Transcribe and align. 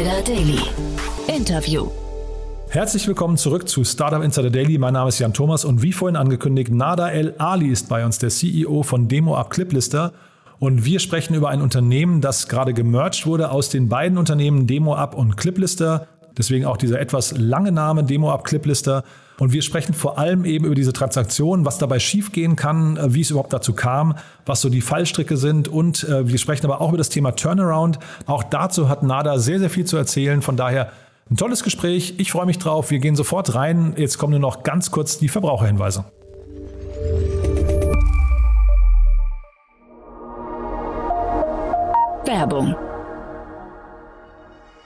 Insider 0.00 0.22
Daily. 0.22 0.58
Interview. 1.28 1.90
Herzlich 2.70 3.06
willkommen 3.06 3.36
zurück 3.36 3.68
zu 3.68 3.84
Startup 3.84 4.22
Insider 4.22 4.48
Daily. 4.48 4.78
Mein 4.78 4.94
Name 4.94 5.10
ist 5.10 5.18
Jan 5.18 5.34
Thomas 5.34 5.66
und 5.66 5.82
wie 5.82 5.92
vorhin 5.92 6.16
angekündigt, 6.16 6.72
Nada 6.72 7.10
El 7.10 7.34
Ali 7.36 7.68
ist 7.68 7.90
bei 7.90 8.02
uns, 8.02 8.18
der 8.18 8.30
CEO 8.30 8.82
von 8.82 9.08
Demo 9.08 9.36
Up 9.36 9.50
Cliplister. 9.50 10.14
Und 10.58 10.86
wir 10.86 11.00
sprechen 11.00 11.34
über 11.34 11.50
ein 11.50 11.60
Unternehmen, 11.60 12.22
das 12.22 12.48
gerade 12.48 12.72
gemerged 12.72 13.26
wurde 13.26 13.50
aus 13.50 13.68
den 13.68 13.90
beiden 13.90 14.16
Unternehmen 14.16 14.66
Demo 14.66 14.94
Up 14.94 15.14
und 15.14 15.36
Cliplister. 15.36 16.06
Deswegen 16.36 16.64
auch 16.64 16.76
dieser 16.76 17.00
etwas 17.00 17.36
lange 17.36 17.72
Name 17.72 18.04
Demo 18.04 18.30
Up 18.30 18.44
Cliplister. 18.44 19.04
Und 19.38 19.52
wir 19.52 19.62
sprechen 19.62 19.94
vor 19.94 20.18
allem 20.18 20.44
eben 20.44 20.66
über 20.66 20.74
diese 20.74 20.92
Transaktion, 20.92 21.64
was 21.64 21.78
dabei 21.78 21.98
schiefgehen 21.98 22.56
kann, 22.56 22.96
äh, 22.96 23.14
wie 23.14 23.22
es 23.22 23.30
überhaupt 23.30 23.52
dazu 23.52 23.72
kam, 23.72 24.16
was 24.46 24.60
so 24.60 24.68
die 24.68 24.80
Fallstricke 24.80 25.36
sind. 25.36 25.68
Und 25.68 26.04
äh, 26.04 26.28
wir 26.28 26.38
sprechen 26.38 26.66
aber 26.66 26.80
auch 26.80 26.88
über 26.88 26.98
das 26.98 27.08
Thema 27.08 27.32
Turnaround. 27.32 27.98
Auch 28.26 28.42
dazu 28.42 28.88
hat 28.88 29.02
Nada 29.02 29.38
sehr, 29.38 29.58
sehr 29.58 29.70
viel 29.70 29.86
zu 29.86 29.96
erzählen. 29.96 30.42
Von 30.42 30.56
daher 30.56 30.92
ein 31.30 31.36
tolles 31.36 31.62
Gespräch. 31.62 32.14
Ich 32.18 32.32
freue 32.32 32.46
mich 32.46 32.58
drauf. 32.58 32.90
Wir 32.90 32.98
gehen 32.98 33.16
sofort 33.16 33.54
rein. 33.54 33.94
Jetzt 33.96 34.18
kommen 34.18 34.32
nur 34.32 34.40
noch 34.40 34.62
ganz 34.62 34.90
kurz 34.90 35.18
die 35.18 35.28
Verbraucherhinweise. 35.28 36.04
Werbung. 42.26 42.74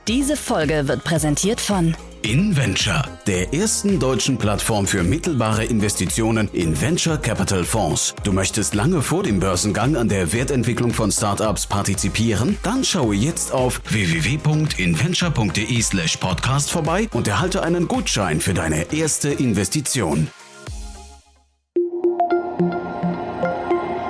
Diese 0.07 0.37
Folge 0.37 0.87
wird 0.87 1.03
präsentiert 1.03 1.63
von 1.63 1.97
InVenture, 2.21 3.05
der 3.27 3.55
ersten 3.55 3.99
deutschen 3.99 4.37
Plattform 4.37 4.87
für 4.87 5.03
mittelbare 5.03 5.65
Investitionen 5.65 6.51
in 6.53 6.79
Venture 6.79 7.17
Capital 7.17 7.65
Fonds. 7.65 8.15
Du 8.23 8.33
möchtest 8.33 8.75
lange 8.75 9.01
vor 9.01 9.23
dem 9.23 9.41
Börsengang 9.41 9.97
an 9.97 10.11
der 10.11 10.35
Wertentwicklung 10.35 10.93
von 10.93 11.11
Startups 11.11 11.67
partizipieren? 11.67 12.59
Dann 12.63 12.85
schaue 12.85 13.15
jetzt 13.15 13.51
auf 13.51 13.81
www.inventure.de/slash 13.89 16.19
podcast 16.19 16.71
vorbei 16.71 17.09
und 17.15 17.27
erhalte 17.27 17.63
einen 17.63 17.89
Gutschein 17.89 18.43
für 18.43 18.53
deine 18.53 18.93
erste 18.93 19.31
Investition. 19.31 20.29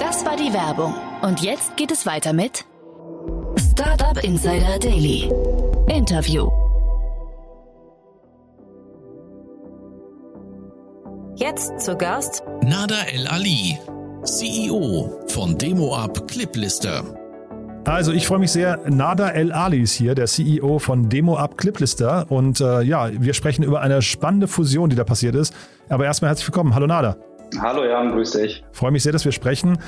Das 0.00 0.25
war 0.25 0.37
die 0.37 0.53
Werbung. 0.53 0.92
Und 1.22 1.41
jetzt 1.41 1.77
geht 1.77 1.92
es 1.92 2.05
weiter 2.05 2.33
mit 2.33 2.65
Startup 3.72 4.19
Insider 4.25 4.81
Daily. 4.81 5.31
Interview. 5.89 6.51
Jetzt 11.37 11.79
zu 11.81 11.95
Gast 11.97 12.43
Nada 12.63 13.03
El 13.13 13.27
Ali, 13.27 13.79
CEO 14.25 15.21
von 15.29 15.59
DemoUp 15.59 16.27
Cliplister. 16.27 17.05
Also 17.85 18.12
ich 18.12 18.27
freue 18.27 18.39
mich 18.39 18.53
sehr. 18.53 18.81
Nada 18.89 19.29
El 19.29 19.53
Ali 19.53 19.83
ist 19.83 19.93
hier, 19.93 20.15
der 20.15 20.27
CEO 20.27 20.79
von 20.79 21.11
DemoUp 21.11 21.59
Cliplister. 21.59 22.25
Und 22.31 22.62
äh, 22.62 22.81
ja, 22.81 23.11
wir 23.12 23.35
sprechen 23.35 23.62
über 23.62 23.83
eine 23.83 24.01
spannende 24.01 24.49
Fusion, 24.49 24.89
die 24.89 24.97
da 24.97 25.05
passiert 25.05 25.35
ist. 25.35 25.55
Aber 25.91 26.07
erstmal 26.07 26.31
herzlich 26.31 26.49
willkommen. 26.49 26.75
Hallo 26.75 26.87
Nada. 26.87 27.17
Hallo 27.61 27.85
Jan, 27.85 28.11
grüß 28.12 28.31
dich. 28.31 28.65
Freue 28.73 28.91
mich 28.91 29.03
sehr, 29.03 29.12
dass 29.12 29.27
wir 29.27 29.33
sprechen. 29.33 29.79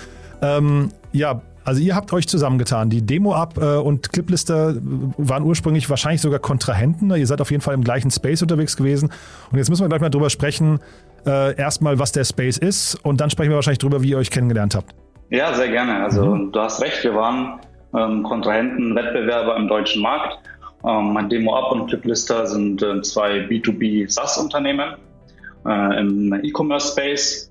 Ähm, 0.43 0.91
ja, 1.13 1.41
also 1.67 1.81
ihr 1.81 1.97
habt 1.97 2.13
euch 2.13 2.29
zusammengetan. 2.29 2.91
Die 2.91 3.05
Demo-Up 3.05 3.59
äh, 3.59 3.77
und 3.77 4.13
Cliplister 4.13 4.77
waren 5.19 5.43
ursprünglich 5.43 5.91
wahrscheinlich 5.91 6.21
sogar 6.21 6.39
Kontrahenten. 6.39 7.11
Ihr 7.15 7.27
seid 7.27 7.41
auf 7.41 7.51
jeden 7.51 7.61
Fall 7.61 7.75
im 7.75 7.83
gleichen 7.83 8.11
Space 8.11 8.41
unterwegs 8.41 8.77
gewesen. 8.77 9.11
Und 9.51 9.59
jetzt 9.59 9.69
müssen 9.69 9.83
wir 9.83 9.89
gleich 9.89 10.01
mal 10.01 10.11
drüber 10.11 10.31
sprechen, 10.31 10.79
äh, 11.27 11.57
erstmal, 11.57 11.99
was 11.99 12.13
der 12.13 12.25
Space 12.25 12.57
ist 12.57 12.95
und 13.05 13.21
dann 13.21 13.31
sprechen 13.31 13.51
wir 13.51 13.57
wahrscheinlich 13.57 13.81
drüber, 13.81 14.01
wie 14.03 14.11
ihr 14.11 14.19
euch 14.19 14.31
kennengelernt 14.31 14.77
habt. 14.77 14.95
Ja, 15.31 15.53
sehr 15.55 15.69
gerne. 15.69 16.05
Also 16.05 16.25
mhm. 16.25 16.53
du 16.53 16.61
hast 16.61 16.81
recht, 16.81 17.03
wir 17.03 17.17
waren 17.17 17.59
ähm, 17.95 18.23
Kontrahenten, 18.23 18.95
Wettbewerber 18.95 19.57
im 19.57 19.67
deutschen 19.67 20.03
Markt. 20.03 20.39
Ähm, 20.87 21.29
Demo-Up 21.29 21.73
und 21.73 21.89
Cliplister 21.89 22.47
sind 22.47 22.81
äh, 22.81 23.03
zwei 23.03 23.41
B2B 23.41 24.09
SaaS-Unternehmen 24.09 24.95
äh, 25.67 25.99
im 25.99 26.33
E-Commerce-Space. 26.45 27.51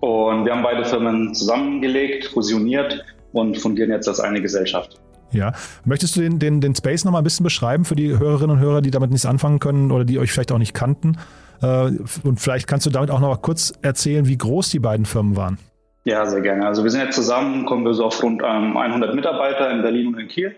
Und 0.00 0.46
wir 0.46 0.52
haben 0.52 0.62
beide 0.62 0.84
Firmen 0.86 1.34
zusammengelegt, 1.34 2.26
fusioniert 2.26 3.04
und 3.38 3.56
fungieren 3.58 3.90
jetzt 3.90 4.08
als 4.08 4.20
eine 4.20 4.42
Gesellschaft. 4.42 5.00
Ja. 5.30 5.52
Möchtest 5.84 6.16
du 6.16 6.20
den, 6.20 6.38
den, 6.38 6.60
den 6.60 6.74
Space 6.74 7.04
nochmal 7.04 7.20
ein 7.20 7.24
bisschen 7.24 7.44
beschreiben 7.44 7.84
für 7.84 7.96
die 7.96 8.18
Hörerinnen 8.18 8.56
und 8.56 8.62
Hörer, 8.62 8.80
die 8.80 8.90
damit 8.90 9.10
nichts 9.10 9.26
anfangen 9.26 9.58
können 9.58 9.90
oder 9.90 10.04
die 10.04 10.18
euch 10.18 10.32
vielleicht 10.32 10.52
auch 10.52 10.58
nicht 10.58 10.74
kannten? 10.74 11.18
Äh, 11.62 11.90
und 12.24 12.40
vielleicht 12.40 12.66
kannst 12.66 12.86
du 12.86 12.90
damit 12.90 13.10
auch 13.10 13.20
noch 13.20 13.28
mal 13.28 13.36
kurz 13.36 13.72
erzählen, 13.82 14.26
wie 14.26 14.38
groß 14.38 14.70
die 14.70 14.78
beiden 14.78 15.06
Firmen 15.06 15.36
waren. 15.36 15.58
Ja, 16.04 16.24
sehr 16.26 16.40
gerne. 16.40 16.66
Also 16.66 16.84
wir 16.84 16.90
sind 16.90 17.02
jetzt 17.02 17.16
zusammen, 17.16 17.66
kommen 17.66 17.84
wir 17.84 17.92
so 17.92 18.04
auf 18.06 18.22
rund 18.22 18.42
100 18.42 19.10
ähm, 19.10 19.16
Mitarbeiter 19.16 19.70
in 19.70 19.82
Berlin 19.82 20.08
und 20.08 20.18
in 20.18 20.28
Kiel. 20.28 20.54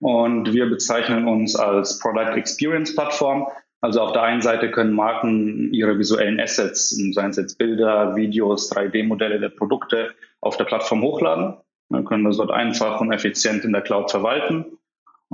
Und 0.00 0.52
wir 0.52 0.66
bezeichnen 0.66 1.26
uns 1.26 1.56
als 1.56 1.98
Product 1.98 2.36
Experience 2.36 2.94
Plattform. 2.94 3.48
Also 3.80 4.00
auf 4.00 4.12
der 4.12 4.22
einen 4.22 4.42
Seite 4.42 4.70
können 4.70 4.92
Marken 4.92 5.72
ihre 5.72 5.98
visuellen 5.98 6.38
Assets, 6.38 6.90
seien 6.90 7.30
es 7.30 7.36
jetzt 7.36 7.58
Bilder, 7.58 8.14
Videos, 8.14 8.70
3D-Modelle 8.72 9.40
der 9.40 9.48
Produkte, 9.48 10.10
auf 10.40 10.56
der 10.56 10.64
Plattform 10.64 11.02
hochladen. 11.02 11.56
Dann 11.90 12.04
können 12.04 12.22
wir 12.22 12.30
es 12.30 12.36
dort 12.36 12.50
einfach 12.50 13.00
und 13.00 13.12
effizient 13.12 13.64
in 13.64 13.72
der 13.72 13.82
Cloud 13.82 14.10
verwalten. 14.10 14.78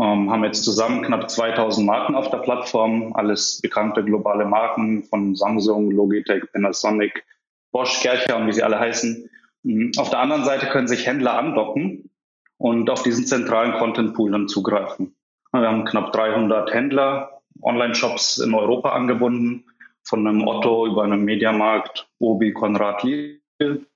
Ähm, 0.00 0.31
haben 0.31 0.44
jetzt 0.44 0.65
zusammen 0.65 1.03
knapp 1.03 1.31
2000 1.31 1.87
Marken 1.87 2.15
auf 2.15 2.31
der 2.31 2.38
Plattform, 2.38 3.12
alles 3.15 3.60
bekannte 3.60 4.04
globale 4.04 4.44
Marken 4.44 5.04
von 5.04 5.37
Samsung, 5.37 5.91
Logitech, 5.91 6.44
Panasonic, 6.53 7.25
Bosch, 7.70 8.00
Kercher 8.00 8.37
und 8.37 8.48
wie 8.48 8.53
sie 8.53 8.62
alle 8.62 8.81
heißen. 8.81 9.31
Mhm. 9.62 9.92
Auf 9.98 10.10
der 10.10 10.19
anderen 10.19 10.44
Seite 10.44 10.66
können 10.66 10.88
sich 10.88 11.06
Händler 11.06 11.38
andocken 11.38 12.10
und 12.59 12.91
auf 12.91 13.03
diesen 13.03 13.26
zentralen 13.26 13.75
Content 13.75 14.15
Pool 14.15 14.32
dann 14.32 14.48
zugreifen. 14.48 15.15
Wir 15.53 15.69
haben 15.69 15.84
knapp 15.84 16.12
300 16.12 16.72
Händler, 16.72 17.41
Online-Shops 17.62 18.38
in 18.38 18.54
Europa 18.54 18.91
angebunden, 18.91 19.66
von 20.03 20.26
einem 20.26 20.47
Otto 20.47 20.86
über 20.86 21.04
einen 21.04 21.25
Mediamarkt, 21.25 22.09
Obi, 22.19 22.53
Konrad, 22.53 23.04
Lidl 23.04 23.86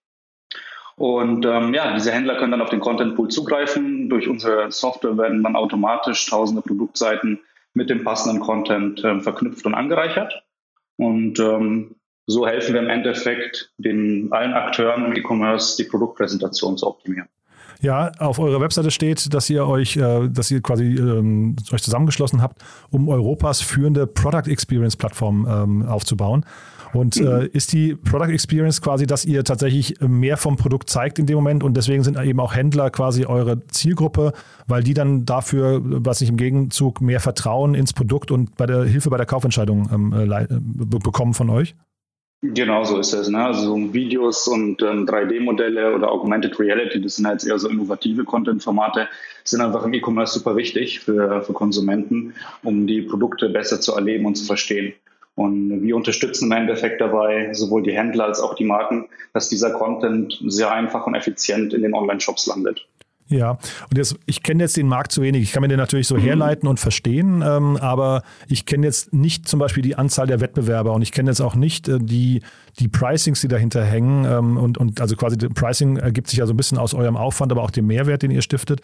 und 0.98 1.46
ähm, 1.46 1.74
ja, 1.74 1.94
diese 1.94 2.10
Händler 2.10 2.36
können 2.36 2.50
dann 2.50 2.60
auf 2.60 2.70
den 2.70 2.80
Content 2.80 3.14
Pool 3.14 3.28
zugreifen. 3.28 4.08
Durch 4.08 4.28
unsere 4.28 4.72
Software 4.72 5.16
werden 5.16 5.44
dann 5.44 5.54
automatisch 5.54 6.26
tausende 6.26 6.60
Produktseiten 6.60 7.38
mit 7.72 7.88
dem 7.88 8.02
passenden 8.02 8.40
Content 8.40 9.02
ähm, 9.04 9.20
verknüpft 9.20 9.64
und 9.64 9.74
angereichert. 9.74 10.42
Und 10.96 11.38
ähm, 11.38 11.94
so 12.26 12.46
helfen 12.46 12.74
wir 12.74 12.82
im 12.82 12.90
Endeffekt 12.90 13.72
den 13.78 14.32
allen 14.32 14.52
Akteuren 14.52 15.04
im 15.04 15.14
E-Commerce 15.14 15.76
die 15.76 15.88
Produktpräsentation 15.88 16.76
zu 16.76 16.88
optimieren. 16.88 17.28
Ja, 17.80 18.10
auf 18.18 18.40
eurer 18.40 18.60
Webseite 18.60 18.90
steht, 18.90 19.32
dass 19.32 19.48
ihr 19.48 19.66
euch, 19.68 19.96
äh, 19.96 20.28
dass 20.28 20.50
ihr 20.50 20.60
quasi 20.60 20.96
ähm, 20.96 21.54
euch 21.72 21.82
zusammengeschlossen 21.82 22.42
habt, 22.42 22.60
um 22.90 23.08
Europas 23.08 23.60
führende 23.60 24.08
Product 24.08 24.50
Experience 24.50 24.96
Plattform 24.96 25.46
ähm, 25.48 25.86
aufzubauen. 25.86 26.44
Und 26.92 27.20
mhm. 27.20 27.26
äh, 27.26 27.46
ist 27.46 27.72
die 27.72 27.94
Product 27.94 28.32
Experience 28.32 28.80
quasi, 28.80 29.06
dass 29.06 29.24
ihr 29.24 29.44
tatsächlich 29.44 30.00
mehr 30.00 30.36
vom 30.36 30.56
Produkt 30.56 30.90
zeigt 30.90 31.18
in 31.18 31.26
dem 31.26 31.36
Moment 31.36 31.62
und 31.62 31.76
deswegen 31.76 32.02
sind 32.02 32.18
eben 32.18 32.40
auch 32.40 32.54
Händler 32.54 32.90
quasi 32.90 33.24
eure 33.26 33.66
Zielgruppe, 33.66 34.32
weil 34.66 34.82
die 34.82 34.94
dann 34.94 35.24
dafür, 35.24 35.80
was 35.82 36.20
ich 36.20 36.28
im 36.28 36.36
Gegenzug, 36.36 37.00
mehr 37.00 37.20
Vertrauen 37.20 37.74
ins 37.74 37.92
Produkt 37.92 38.30
und 38.30 38.56
bei 38.56 38.66
der 38.66 38.84
Hilfe 38.84 39.10
bei 39.10 39.16
der 39.16 39.26
Kaufentscheidung 39.26 39.88
ähm, 39.92 40.30
äh, 40.30 40.46
bekommen 40.50 41.34
von 41.34 41.50
euch? 41.50 41.74
Genau 42.40 42.84
so 42.84 42.98
ist 42.98 43.12
es. 43.14 43.28
Ne? 43.28 43.44
Also 43.44 43.92
Videos 43.92 44.46
und 44.46 44.80
ähm, 44.82 45.06
3D-Modelle 45.06 45.92
oder 45.92 46.12
Augmented 46.12 46.58
Reality, 46.60 47.02
das 47.02 47.16
sind 47.16 47.26
halt 47.26 47.44
eher 47.44 47.58
so 47.58 47.68
innovative 47.68 48.22
Content-Formate, 48.22 49.08
sind 49.42 49.60
einfach 49.60 49.84
im 49.84 49.92
E-Commerce 49.92 50.38
super 50.38 50.54
wichtig 50.54 51.00
für, 51.00 51.42
für 51.42 51.52
Konsumenten, 51.52 52.34
um 52.62 52.86
die 52.86 53.02
Produkte 53.02 53.48
besser 53.48 53.80
zu 53.80 53.92
erleben 53.92 54.24
und 54.24 54.36
zu 54.36 54.44
verstehen. 54.44 54.92
Und 55.38 55.82
wir 55.84 55.94
unterstützen 55.94 56.46
im 56.46 56.52
Endeffekt 56.52 57.00
dabei 57.00 57.52
sowohl 57.52 57.84
die 57.84 57.92
Händler 57.92 58.24
als 58.24 58.40
auch 58.40 58.56
die 58.56 58.64
Marken, 58.64 59.06
dass 59.34 59.48
dieser 59.48 59.70
Content 59.70 60.36
sehr 60.48 60.72
einfach 60.72 61.06
und 61.06 61.14
effizient 61.14 61.72
in 61.72 61.82
den 61.82 61.94
Online-Shops 61.94 62.48
landet. 62.48 62.88
Ja, 63.28 63.52
und 63.52 63.96
jetzt, 63.96 64.16
ich 64.26 64.42
kenne 64.42 64.64
jetzt 64.64 64.76
den 64.76 64.88
Markt 64.88 65.12
zu 65.12 65.22
wenig. 65.22 65.44
Ich 65.44 65.52
kann 65.52 65.60
mir 65.60 65.68
den 65.68 65.78
natürlich 65.78 66.08
so 66.08 66.16
mhm. 66.16 66.22
herleiten 66.22 66.68
und 66.68 66.80
verstehen, 66.80 67.44
ähm, 67.46 67.76
aber 67.76 68.24
ich 68.48 68.66
kenne 68.66 68.84
jetzt 68.84 69.12
nicht 69.12 69.46
zum 69.46 69.60
Beispiel 69.60 69.82
die 69.84 69.94
Anzahl 69.94 70.26
der 70.26 70.40
Wettbewerber 70.40 70.92
und 70.92 71.02
ich 71.02 71.12
kenne 71.12 71.30
jetzt 71.30 71.40
auch 71.40 71.54
nicht 71.54 71.86
äh, 71.86 71.98
die, 72.00 72.42
die 72.80 72.88
Pricings, 72.88 73.40
die 73.40 73.48
dahinter 73.48 73.84
hängen. 73.84 74.24
Ähm, 74.24 74.56
und, 74.56 74.76
und 74.76 75.00
also 75.00 75.14
quasi 75.14 75.36
Pricing 75.36 75.98
ergibt 75.98 76.26
sich 76.26 76.40
ja 76.40 76.46
so 76.46 76.52
ein 76.52 76.56
bisschen 76.56 76.78
aus 76.78 76.94
eurem 76.94 77.16
Aufwand, 77.16 77.52
aber 77.52 77.62
auch 77.62 77.70
dem 77.70 77.86
Mehrwert, 77.86 78.22
den 78.22 78.32
ihr 78.32 78.42
stiftet. 78.42 78.80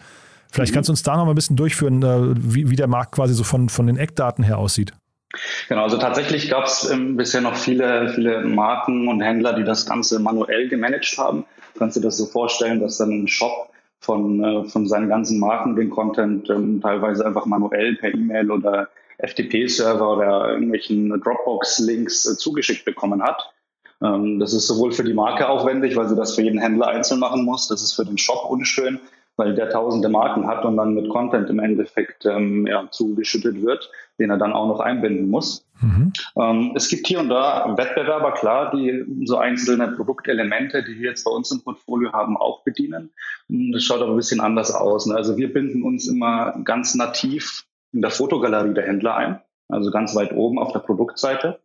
Vielleicht 0.53 0.71
mhm. 0.71 0.75
kannst 0.75 0.87
du 0.87 0.93
uns 0.93 1.03
da 1.03 1.17
noch 1.17 1.25
mal 1.25 1.33
ein 1.33 1.35
bisschen 1.35 1.57
durchführen, 1.57 2.01
äh, 2.01 2.33
wie, 2.37 2.69
wie 2.69 2.77
der 2.77 2.87
Markt 2.87 3.11
quasi 3.11 3.33
so 3.33 3.43
von, 3.43 3.67
von 3.67 3.87
den 3.87 3.97
Eckdaten 3.97 4.45
her 4.45 4.57
aussieht. 4.57 4.93
Genau, 5.69 5.83
also 5.83 5.97
tatsächlich 5.97 6.49
gab 6.49 6.65
es 6.65 6.89
ähm, 6.89 7.17
bisher 7.17 7.41
noch 7.41 7.55
viele, 7.55 8.09
viele 8.09 8.41
Marken 8.41 9.07
und 9.07 9.21
Händler, 9.21 9.53
die 9.53 9.63
das 9.63 9.85
Ganze 9.85 10.19
manuell 10.19 10.67
gemanagt 10.69 11.17
haben. 11.17 11.45
Kannst 11.77 11.95
du 11.95 12.01
dir 12.01 12.07
das 12.07 12.17
so 12.17 12.25
vorstellen, 12.25 12.79
dass 12.79 12.97
dann 12.97 13.11
ein 13.11 13.27
Shop 13.27 13.69
von, 13.99 14.43
äh, 14.43 14.63
von 14.65 14.87
seinen 14.87 15.09
ganzen 15.09 15.39
Marken 15.39 15.75
den 15.75 15.89
Content 15.89 16.49
ähm, 16.49 16.81
teilweise 16.81 17.25
einfach 17.25 17.45
manuell 17.45 17.95
per 17.95 18.13
E-Mail 18.13 18.51
oder 18.51 18.89
FTP-Server 19.17 20.17
oder 20.17 20.49
irgendwelchen 20.49 21.09
Dropbox-Links 21.21 22.25
äh, 22.25 22.37
zugeschickt 22.37 22.85
bekommen 22.85 23.23
hat. 23.23 23.51
Ähm, 24.01 24.39
das 24.39 24.53
ist 24.53 24.67
sowohl 24.67 24.91
für 24.91 25.03
die 25.03 25.13
Marke 25.13 25.47
aufwendig, 25.49 25.95
weil 25.95 26.07
sie 26.07 26.15
das 26.15 26.35
für 26.35 26.41
jeden 26.41 26.59
Händler 26.59 26.87
einzeln 26.87 27.19
machen 27.19 27.43
muss. 27.43 27.67
Das 27.67 27.81
ist 27.81 27.93
für 27.93 28.05
den 28.05 28.17
Shop 28.17 28.49
unschön, 28.49 28.99
weil 29.37 29.55
der 29.55 29.69
tausende 29.69 30.09
Marken 30.09 30.47
hat 30.47 30.65
und 30.65 30.77
dann 30.77 30.93
mit 30.93 31.09
Content 31.09 31.49
im 31.49 31.59
Endeffekt 31.59 32.25
ähm, 32.25 32.67
ja, 32.67 32.87
zugeschüttet 32.91 33.61
wird, 33.63 33.89
den 34.19 34.29
er 34.29 34.37
dann 34.37 34.53
auch 34.53 34.67
noch 34.67 34.79
einbinden 34.79 35.29
muss. 35.29 35.65
Mhm. 35.81 36.13
Ähm, 36.39 36.71
es 36.75 36.87
gibt 36.89 37.07
hier 37.07 37.19
und 37.19 37.29
da 37.29 37.75
Wettbewerber, 37.77 38.31
klar, 38.33 38.71
die 38.71 39.05
so 39.25 39.37
einzelne 39.37 39.89
Produktelemente, 39.89 40.83
die 40.83 40.99
wir 40.99 41.09
jetzt 41.09 41.25
bei 41.25 41.31
uns 41.31 41.51
im 41.51 41.61
Portfolio 41.61 42.13
haben, 42.13 42.37
auch 42.37 42.63
bedienen. 42.63 43.11
Das 43.49 43.83
schaut 43.83 44.01
aber 44.01 44.11
ein 44.11 44.17
bisschen 44.17 44.39
anders 44.39 44.73
aus. 44.73 45.05
Ne? 45.05 45.15
Also 45.15 45.37
wir 45.37 45.51
binden 45.51 45.83
uns 45.83 46.07
immer 46.07 46.57
ganz 46.63 46.95
nativ 46.95 47.65
in 47.91 48.01
der 48.01 48.11
Fotogalerie 48.11 48.73
der 48.73 48.85
Händler 48.85 49.15
ein, 49.15 49.39
also 49.69 49.91
ganz 49.91 50.15
weit 50.15 50.33
oben 50.33 50.59
auf 50.59 50.71
der 50.71 50.79
Produktseite. 50.79 51.59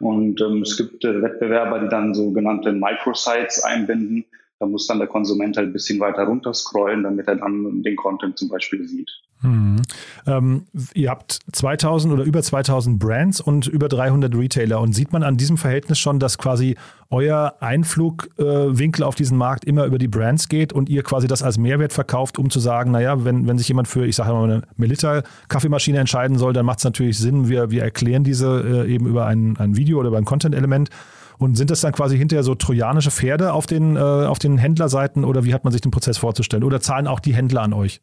Und 0.00 0.40
ähm, 0.40 0.62
es 0.62 0.76
gibt 0.76 1.04
äh, 1.04 1.22
Wettbewerber, 1.22 1.80
die 1.80 1.88
dann 1.88 2.14
sogenannte 2.14 2.72
Microsites 2.72 3.62
einbinden. 3.64 4.24
Da 4.60 4.66
muss 4.66 4.86
dann 4.86 4.98
der 4.98 5.08
Konsument 5.08 5.56
halt 5.56 5.68
ein 5.68 5.72
bisschen 5.72 6.00
weiter 6.00 6.24
runter 6.24 6.54
scrollen, 6.54 7.02
damit 7.02 7.26
er 7.28 7.36
dann 7.36 7.82
den 7.82 7.96
Content 7.96 8.38
zum 8.38 8.48
Beispiel 8.48 8.86
sieht. 8.86 9.10
Mhm. 9.40 9.82
Ähm, 10.26 10.64
ihr 10.94 11.10
habt 11.10 11.38
2000 11.52 12.12
oder 12.12 12.24
über 12.24 12.42
2000 12.42 12.98
Brands 12.98 13.40
und 13.40 13.66
über 13.66 13.88
300 13.88 14.34
Retailer 14.34 14.80
und 14.80 14.94
sieht 14.94 15.12
man 15.12 15.22
an 15.22 15.36
diesem 15.36 15.56
Verhältnis 15.56 15.98
schon, 15.98 16.18
dass 16.18 16.38
quasi 16.38 16.76
euer 17.10 17.54
Einflugwinkel 17.60 19.02
äh, 19.02 19.06
auf 19.06 19.14
diesen 19.14 19.38
Markt 19.38 19.64
immer 19.64 19.84
über 19.84 19.98
die 19.98 20.08
Brands 20.08 20.48
geht 20.48 20.72
und 20.72 20.88
ihr 20.88 21.02
quasi 21.02 21.26
das 21.26 21.42
als 21.42 21.56
Mehrwert 21.56 21.92
verkauft, 21.92 22.38
um 22.38 22.50
zu 22.50 22.58
sagen, 22.60 22.90
naja, 22.90 23.24
wenn, 23.24 23.46
wenn 23.46 23.58
sich 23.58 23.68
jemand 23.68 23.88
für, 23.88 24.06
ich 24.06 24.16
sage 24.16 24.32
mal, 24.32 24.44
eine 24.44 24.62
Melita 24.76 25.22
Kaffeemaschine 25.48 25.98
entscheiden 25.98 26.36
soll, 26.36 26.52
dann 26.52 26.66
macht 26.66 26.78
es 26.78 26.84
natürlich 26.84 27.18
Sinn, 27.18 27.48
wir, 27.48 27.70
wir 27.70 27.82
erklären 27.82 28.24
diese 28.24 28.84
äh, 28.86 28.92
eben 28.92 29.06
über 29.06 29.26
ein, 29.26 29.56
ein 29.58 29.76
Video 29.76 30.00
oder 30.00 30.08
über 30.08 30.18
ein 30.18 30.24
Content-Element. 30.24 30.90
Und 31.38 31.56
sind 31.56 31.70
das 31.70 31.82
dann 31.82 31.92
quasi 31.92 32.18
hinterher 32.18 32.42
so 32.42 32.56
trojanische 32.56 33.12
Pferde 33.12 33.52
auf 33.52 33.68
den, 33.68 33.94
äh, 33.94 34.00
auf 34.00 34.40
den 34.40 34.58
Händlerseiten 34.58 35.24
oder 35.24 35.44
wie 35.44 35.54
hat 35.54 35.62
man 35.62 35.72
sich 35.72 35.80
den 35.80 35.92
Prozess 35.92 36.18
vorzustellen? 36.18 36.64
Oder 36.64 36.80
zahlen 36.80 37.06
auch 37.06 37.20
die 37.20 37.32
Händler 37.32 37.62
an 37.62 37.72
euch? 37.72 38.00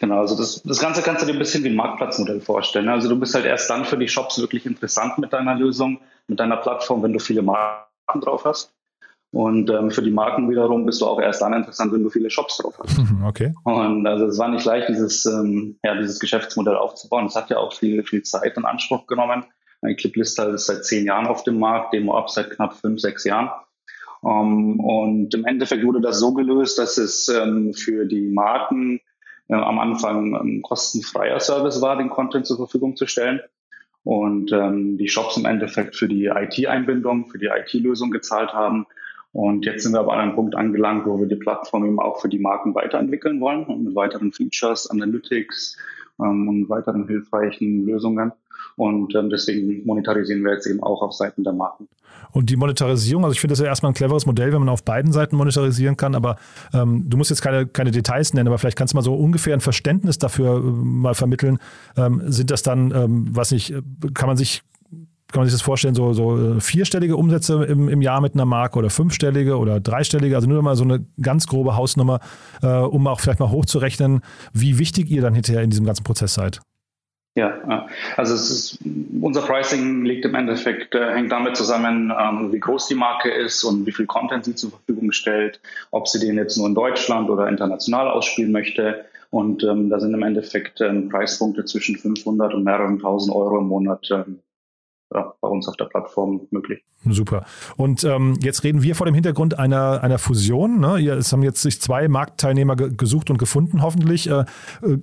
Genau, 0.00 0.20
also 0.20 0.36
das, 0.36 0.62
das 0.62 0.80
Ganze 0.80 1.02
kannst 1.02 1.22
du 1.22 1.26
dir 1.26 1.32
ein 1.32 1.38
bisschen 1.38 1.64
wie 1.64 1.68
ein 1.68 1.76
Marktplatzmodell 1.76 2.40
vorstellen. 2.40 2.88
Also 2.88 3.08
du 3.08 3.18
bist 3.18 3.34
halt 3.34 3.46
erst 3.46 3.70
dann 3.70 3.84
für 3.84 3.96
die 3.96 4.08
Shops 4.08 4.38
wirklich 4.38 4.66
interessant 4.66 5.18
mit 5.18 5.32
deiner 5.32 5.54
Lösung, 5.54 6.00
mit 6.26 6.38
deiner 6.38 6.58
Plattform, 6.58 7.02
wenn 7.02 7.12
du 7.12 7.18
viele 7.18 7.42
Marken 7.42 8.20
drauf 8.20 8.44
hast. 8.44 8.72
Und 9.32 9.70
ähm, 9.70 9.90
für 9.90 10.02
die 10.02 10.10
Marken 10.10 10.48
wiederum 10.48 10.86
bist 10.86 11.00
du 11.00 11.06
auch 11.06 11.20
erst 11.20 11.42
dann 11.42 11.52
interessant, 11.52 11.92
wenn 11.92 12.02
du 12.02 12.10
viele 12.10 12.30
Shops 12.30 12.58
drauf 12.58 12.78
hast. 12.78 12.98
Okay. 13.26 13.52
Und 13.64 14.06
also 14.06 14.26
es 14.26 14.38
war 14.38 14.48
nicht 14.48 14.64
leicht, 14.64 14.88
dieses, 14.88 15.26
ähm, 15.26 15.78
ja, 15.82 15.96
dieses 15.96 16.20
Geschäftsmodell 16.20 16.76
aufzubauen. 16.76 17.26
Es 17.26 17.34
hat 17.34 17.50
ja 17.50 17.56
auch 17.56 17.72
viel, 17.72 18.04
viel 18.04 18.22
Zeit 18.22 18.56
in 18.56 18.64
Anspruch 18.64 19.08
genommen. 19.08 19.44
Ein 19.82 19.96
Cliplister 19.96 20.50
ist 20.50 20.66
seit 20.66 20.84
zehn 20.84 21.06
Jahren 21.06 21.26
auf 21.26 21.42
dem 21.42 21.58
Markt, 21.58 21.92
Demo 21.92 22.16
Up 22.16 22.30
seit 22.30 22.50
knapp 22.50 22.74
fünf, 22.74 23.00
sechs 23.00 23.24
Jahren. 23.24 23.50
Um, 24.22 24.30
ähm, 24.30 24.80
und 24.80 25.34
im 25.34 25.44
Endeffekt 25.44 25.84
wurde 25.84 26.00
das 26.00 26.20
so 26.20 26.32
gelöst, 26.32 26.78
dass 26.78 26.96
es 26.98 27.28
ähm, 27.28 27.74
für 27.74 28.06
die 28.06 28.28
Marken 28.28 29.00
am 29.48 29.78
Anfang 29.78 30.34
ein 30.34 30.62
kostenfreier 30.62 31.40
Service 31.40 31.80
war, 31.80 31.96
den 31.96 32.10
Content 32.10 32.46
zur 32.46 32.56
Verfügung 32.56 32.96
zu 32.96 33.06
stellen. 33.06 33.40
Und 34.04 34.52
ähm, 34.52 34.98
die 34.98 35.08
Shops 35.08 35.36
im 35.36 35.46
Endeffekt 35.46 35.96
für 35.96 36.06
die 36.06 36.26
IT-Einbindung, 36.26 37.26
für 37.26 37.38
die 37.38 37.46
IT-Lösung 37.46 38.10
gezahlt 38.10 38.52
haben. 38.52 38.86
Und 39.32 39.66
jetzt 39.66 39.82
sind 39.82 39.92
wir 39.92 40.00
aber 40.00 40.12
an 40.12 40.20
einem 40.20 40.34
Punkt 40.34 40.54
angelangt, 40.54 41.06
wo 41.06 41.18
wir 41.18 41.26
die 41.26 41.36
Plattform 41.36 41.84
eben 41.84 41.98
auch 41.98 42.20
für 42.20 42.28
die 42.28 42.38
Marken 42.38 42.74
weiterentwickeln 42.74 43.40
wollen 43.40 43.64
und 43.64 43.84
mit 43.84 43.94
weiteren 43.94 44.32
Features, 44.32 44.88
Analytics 44.88 45.76
ähm, 46.20 46.48
und 46.48 46.68
weiteren 46.68 47.06
hilfreichen 47.06 47.86
Lösungen. 47.86 48.32
Und 48.76 49.14
ähm, 49.14 49.30
deswegen 49.30 49.84
monetarisieren 49.84 50.44
wir 50.44 50.52
jetzt 50.52 50.66
eben 50.66 50.82
auch 50.82 51.02
auf 51.02 51.12
Seiten 51.12 51.44
der 51.44 51.52
Marken. 51.52 51.88
Und 52.32 52.50
die 52.50 52.56
Monetarisierung, 52.56 53.24
also 53.24 53.32
ich 53.32 53.40
finde 53.40 53.52
das 53.52 53.60
ja 53.60 53.66
erstmal 53.66 53.92
ein 53.92 53.94
cleveres 53.94 54.26
Modell, 54.26 54.52
wenn 54.52 54.58
man 54.58 54.68
auf 54.68 54.84
beiden 54.84 55.12
Seiten 55.12 55.36
monetarisieren 55.36 55.96
kann, 55.96 56.14
aber 56.14 56.36
ähm, 56.74 57.04
du 57.08 57.16
musst 57.16 57.30
jetzt 57.30 57.40
keine, 57.40 57.66
keine 57.66 57.90
Details 57.90 58.34
nennen, 58.34 58.48
aber 58.48 58.58
vielleicht 58.58 58.76
kannst 58.76 58.92
du 58.92 58.96
mal 58.96 59.02
so 59.02 59.14
ungefähr 59.14 59.54
ein 59.54 59.60
Verständnis 59.60 60.18
dafür 60.18 60.56
äh, 60.56 60.60
mal 60.60 61.14
vermitteln. 61.14 61.58
Ähm, 61.96 62.22
sind 62.26 62.50
das 62.50 62.62
dann, 62.62 62.92
ähm, 62.94 63.28
was 63.30 63.52
nicht, 63.52 63.74
kann 64.14 64.26
man 64.26 64.36
sich 64.36 64.62
kann 65.32 65.40
man 65.40 65.48
sich 65.48 65.54
das 65.54 65.62
vorstellen, 65.62 65.94
so, 65.94 66.12
so 66.12 66.56
äh, 66.56 66.60
vierstellige 66.60 67.16
Umsätze 67.16 67.64
im, 67.64 67.88
im 67.88 68.00
Jahr 68.00 68.20
mit 68.20 68.34
einer 68.34 68.44
Marke 68.44 68.78
oder 68.78 68.90
fünfstellige 68.90 69.58
oder 69.58 69.80
dreistellige, 69.80 70.34
also 70.36 70.48
nur 70.48 70.62
mal 70.62 70.76
so 70.76 70.84
eine 70.84 71.04
ganz 71.20 71.46
grobe 71.46 71.76
Hausnummer, 71.76 72.20
äh, 72.62 72.68
um 72.68 73.06
auch 73.06 73.20
vielleicht 73.20 73.40
mal 73.40 73.50
hochzurechnen, 73.50 74.20
wie 74.52 74.78
wichtig 74.78 75.10
ihr 75.10 75.22
dann 75.22 75.34
hinterher 75.34 75.62
in 75.62 75.70
diesem 75.70 75.84
ganzen 75.84 76.04
Prozess 76.04 76.34
seid. 76.34 76.60
Ja, 77.36 77.86
also 78.16 78.32
ist, 78.32 78.78
unser 79.20 79.42
Pricing 79.42 80.06
liegt 80.06 80.24
im 80.24 80.34
Endeffekt, 80.34 80.94
äh, 80.94 81.12
hängt 81.12 81.30
damit 81.30 81.54
zusammen, 81.54 82.10
ähm, 82.18 82.50
wie 82.50 82.60
groß 82.60 82.88
die 82.88 82.94
Marke 82.94 83.30
ist 83.30 83.62
und 83.62 83.84
wie 83.84 83.92
viel 83.92 84.06
Content 84.06 84.46
sie 84.46 84.54
zur 84.54 84.70
Verfügung 84.70 85.12
stellt, 85.12 85.60
ob 85.90 86.08
sie 86.08 86.18
den 86.18 86.36
jetzt 86.36 86.56
nur 86.56 86.66
in 86.66 86.74
Deutschland 86.74 87.28
oder 87.28 87.46
international 87.46 88.08
ausspielen 88.08 88.52
möchte. 88.52 89.04
Und 89.28 89.64
ähm, 89.64 89.90
da 89.90 90.00
sind 90.00 90.14
im 90.14 90.22
Endeffekt 90.22 90.80
ähm, 90.80 91.10
Preispunkte 91.10 91.66
zwischen 91.66 91.96
500 91.96 92.54
und 92.54 92.64
mehreren 92.64 92.98
tausend 93.00 93.36
Euro 93.36 93.58
im 93.58 93.68
Monat 93.68 94.08
ähm, 94.10 94.38
ja, 95.14 95.34
bei 95.40 95.48
uns 95.48 95.68
auf 95.68 95.76
der 95.76 95.84
Plattform 95.84 96.48
möglich. 96.50 96.82
Super. 97.04 97.44
Und 97.76 98.02
ähm, 98.02 98.36
jetzt 98.42 98.64
reden 98.64 98.82
wir 98.82 98.96
vor 98.96 99.06
dem 99.06 99.14
Hintergrund 99.14 99.58
einer, 99.58 100.02
einer 100.02 100.18
Fusion. 100.18 100.80
Ne? 100.80 100.98
Ihr, 100.98 101.14
es 101.14 101.32
haben 101.32 101.42
jetzt 101.42 101.62
sich 101.62 101.80
zwei 101.80 102.08
Marktteilnehmer 102.08 102.74
ge 102.74 102.90
gesucht 102.96 103.30
und 103.30 103.38
gefunden, 103.38 103.82
hoffentlich. 103.82 104.28
Äh, 104.28 104.40
äh 104.40 104.44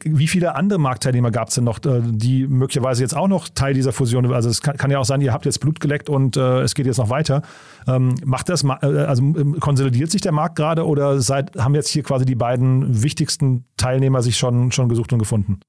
wie 0.03 0.27
viele 0.27 0.55
andere 0.55 0.79
Marktteilnehmer 0.79 1.31
gab 1.31 1.47
es 1.47 1.55
denn 1.55 1.63
noch, 1.63 1.79
äh, 1.85 2.01
die 2.03 2.47
möglicherweise 2.47 3.01
jetzt 3.01 3.15
auch 3.15 3.29
noch 3.29 3.47
Teil 3.47 3.73
dieser 3.73 3.94
Fusion 3.94 4.31
Also 4.33 4.50
es 4.50 4.61
kann, 4.61 4.75
kann 4.75 4.91
ja 4.91 5.00
auch 5.00 5.05
sein, 5.05 5.21
ihr 5.21 5.31
habt 5.31 5.45
jetzt 5.45 5.59
Blut 5.59 5.79
geleckt 5.79 6.09
und 6.09 6.35
äh, 6.35 6.61
es 6.61 6.75
geht 6.75 6.85
jetzt 6.85 6.97
noch 6.97 7.09
weiter. 7.09 7.41
Ähm, 7.88 8.15
macht 8.25 8.50
das, 8.50 8.63
äh, 8.63 8.85
also 8.85 9.23
ähm, 9.23 9.59
konsolidiert 9.59 10.11
sich 10.11 10.21
der 10.21 10.33
Markt 10.33 10.57
gerade 10.57 10.85
oder 10.85 11.21
seid, 11.21 11.55
haben 11.55 11.75
jetzt 11.75 11.89
hier 11.89 12.03
quasi 12.03 12.25
die 12.25 12.35
beiden 12.35 13.03
wichtigsten 13.03 13.65
Teilnehmer 13.77 14.21
sich 14.21 14.38
schon, 14.38 14.73
schon 14.73 14.89
gesucht 14.89 15.13
und 15.13 15.19
gefunden? 15.19 15.61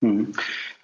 Mhm. 0.00 0.32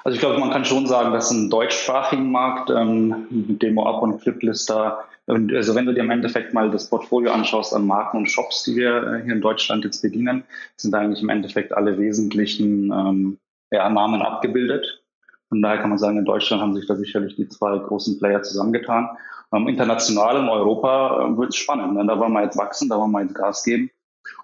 Also 0.05 0.17
ich 0.17 0.21
glaube, 0.21 0.39
man 0.39 0.51
kann 0.51 0.67
schon 0.67 0.87
sagen, 0.87 1.15
dass 1.15 1.31
ein 1.31 1.49
deutschsprachigen 1.49 2.31
Markt 2.31 2.69
ähm, 2.69 3.27
Demo 3.31 3.87
Up 3.87 4.03
und 4.03 4.21
Cliplister, 4.21 5.05
also 5.27 5.75
wenn 5.75 5.87
du 5.87 5.95
dir 5.95 6.03
im 6.03 6.11
Endeffekt 6.11 6.53
mal 6.53 6.71
das 6.71 6.91
Portfolio 6.91 7.33
anschaust 7.33 7.73
an 7.73 7.87
Marken 7.87 8.19
und 8.19 8.31
Shops, 8.31 8.65
die 8.65 8.77
wir 8.77 9.03
äh, 9.03 9.23
hier 9.25 9.33
in 9.33 9.41
Deutschland 9.41 9.83
jetzt 9.83 10.03
bedienen, 10.03 10.45
sind 10.77 10.95
eigentlich 10.95 11.23
im 11.23 11.31
Endeffekt 11.31 11.73
alle 11.73 11.99
wesentlichen 11.99 12.93
ähm, 12.93 13.39
ja, 13.71 13.89
Namen 13.89 14.21
abgebildet. 14.21 15.03
Von 15.49 15.63
daher 15.63 15.79
kann 15.79 15.89
man 15.89 15.99
sagen, 15.99 16.19
in 16.19 16.27
Deutschland 16.27 16.61
haben 16.61 16.75
sich 16.75 16.87
da 16.87 16.97
sicherlich 16.97 17.37
die 17.37 17.49
zwei 17.49 17.79
großen 17.79 18.19
Player 18.19 18.43
zusammengetan. 18.43 19.09
Ähm, 19.55 19.69
international 19.69 20.37
in 20.37 20.51
Europa 20.51 21.29
äh, 21.29 21.39
wird 21.39 21.55
es 21.55 21.57
spannend. 21.57 21.95
Ne? 21.95 22.05
Da 22.07 22.19
wollen 22.19 22.33
wir 22.33 22.43
jetzt 22.43 22.59
wachsen, 22.59 22.91
da 22.91 22.99
wollen 22.99 23.13
wir 23.13 23.23
jetzt 23.23 23.35
Gas 23.35 23.65
geben. 23.65 23.91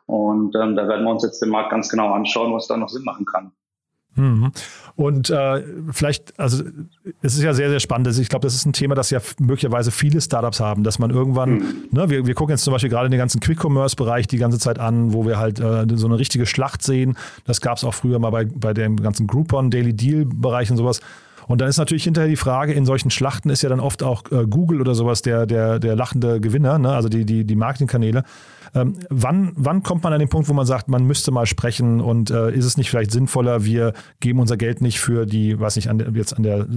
Und 0.06 0.56
ähm, 0.56 0.74
da 0.74 0.88
werden 0.88 1.04
wir 1.04 1.10
uns 1.10 1.22
jetzt 1.22 1.42
den 1.42 1.50
Markt 1.50 1.70
ganz 1.70 1.90
genau 1.90 2.14
anschauen, 2.14 2.54
was 2.54 2.66
da 2.66 2.78
noch 2.78 2.88
Sinn 2.88 3.04
machen 3.04 3.26
kann. 3.26 3.52
Mhm. 4.16 4.52
Und 4.96 5.30
äh, 5.30 5.62
vielleicht, 5.92 6.38
also 6.38 6.64
es 7.22 7.34
ist 7.34 7.42
ja 7.42 7.54
sehr, 7.54 7.70
sehr 7.70 7.80
spannend. 7.80 8.08
Also 8.08 8.20
ich 8.20 8.28
glaube, 8.28 8.46
das 8.46 8.54
ist 8.54 8.66
ein 8.66 8.72
Thema, 8.72 8.94
das 8.94 9.10
ja 9.10 9.20
möglicherweise 9.38 9.90
viele 9.90 10.20
Startups 10.20 10.60
haben, 10.60 10.82
dass 10.82 10.98
man 10.98 11.10
irgendwann, 11.10 11.50
mhm. 11.50 11.74
ne, 11.90 12.10
wir, 12.10 12.26
wir 12.26 12.34
gucken 12.34 12.52
jetzt 12.52 12.64
zum 12.64 12.72
Beispiel 12.72 12.90
gerade 12.90 13.08
den 13.08 13.18
ganzen 13.18 13.40
Quick-Commerce-Bereich 13.40 14.26
die 14.26 14.38
ganze 14.38 14.58
Zeit 14.58 14.78
an, 14.78 15.12
wo 15.12 15.26
wir 15.26 15.38
halt 15.38 15.60
äh, 15.60 15.86
so 15.94 16.06
eine 16.06 16.18
richtige 16.18 16.46
Schlacht 16.46 16.82
sehen. 16.82 17.16
Das 17.44 17.60
gab 17.60 17.78
es 17.78 17.84
auch 17.84 17.94
früher 17.94 18.18
mal 18.18 18.30
bei, 18.30 18.44
bei 18.44 18.74
dem 18.74 18.96
ganzen 18.96 19.26
Groupon, 19.26 19.70
Daily 19.70 19.94
Deal-Bereich 19.94 20.70
und 20.70 20.76
sowas. 20.76 21.00
Und 21.50 21.60
dann 21.60 21.68
ist 21.68 21.78
natürlich 21.78 22.04
hinterher 22.04 22.30
die 22.30 22.36
Frage, 22.36 22.72
in 22.72 22.86
solchen 22.86 23.10
Schlachten 23.10 23.50
ist 23.50 23.62
ja 23.62 23.68
dann 23.68 23.80
oft 23.80 24.04
auch 24.04 24.22
äh, 24.30 24.46
Google 24.46 24.80
oder 24.80 24.94
sowas 24.94 25.20
der, 25.20 25.46
der, 25.46 25.80
der 25.80 25.96
lachende 25.96 26.40
Gewinner, 26.40 26.78
ne? 26.78 26.92
also 26.92 27.08
die, 27.08 27.24
die, 27.24 27.44
die 27.44 27.56
Marketingkanäle. 27.56 28.22
Ähm, 28.72 28.94
wann, 29.08 29.50
wann 29.56 29.82
kommt 29.82 30.04
man 30.04 30.12
an 30.12 30.20
den 30.20 30.28
Punkt, 30.28 30.48
wo 30.48 30.52
man 30.52 30.64
sagt, 30.64 30.86
man 30.86 31.04
müsste 31.04 31.32
mal 31.32 31.46
sprechen 31.46 32.00
und 32.00 32.30
äh, 32.30 32.52
ist 32.52 32.66
es 32.66 32.76
nicht 32.76 32.88
vielleicht 32.88 33.10
sinnvoller, 33.10 33.64
wir 33.64 33.94
geben 34.20 34.38
unser 34.38 34.56
Geld 34.56 34.80
nicht 34.80 35.00
für 35.00 35.26
die, 35.26 35.58
weiß 35.58 35.74
nicht, 35.74 35.88
an 35.88 35.98
der, 35.98 36.10
jetzt 36.12 36.36
an 36.36 36.44
der, 36.44 36.68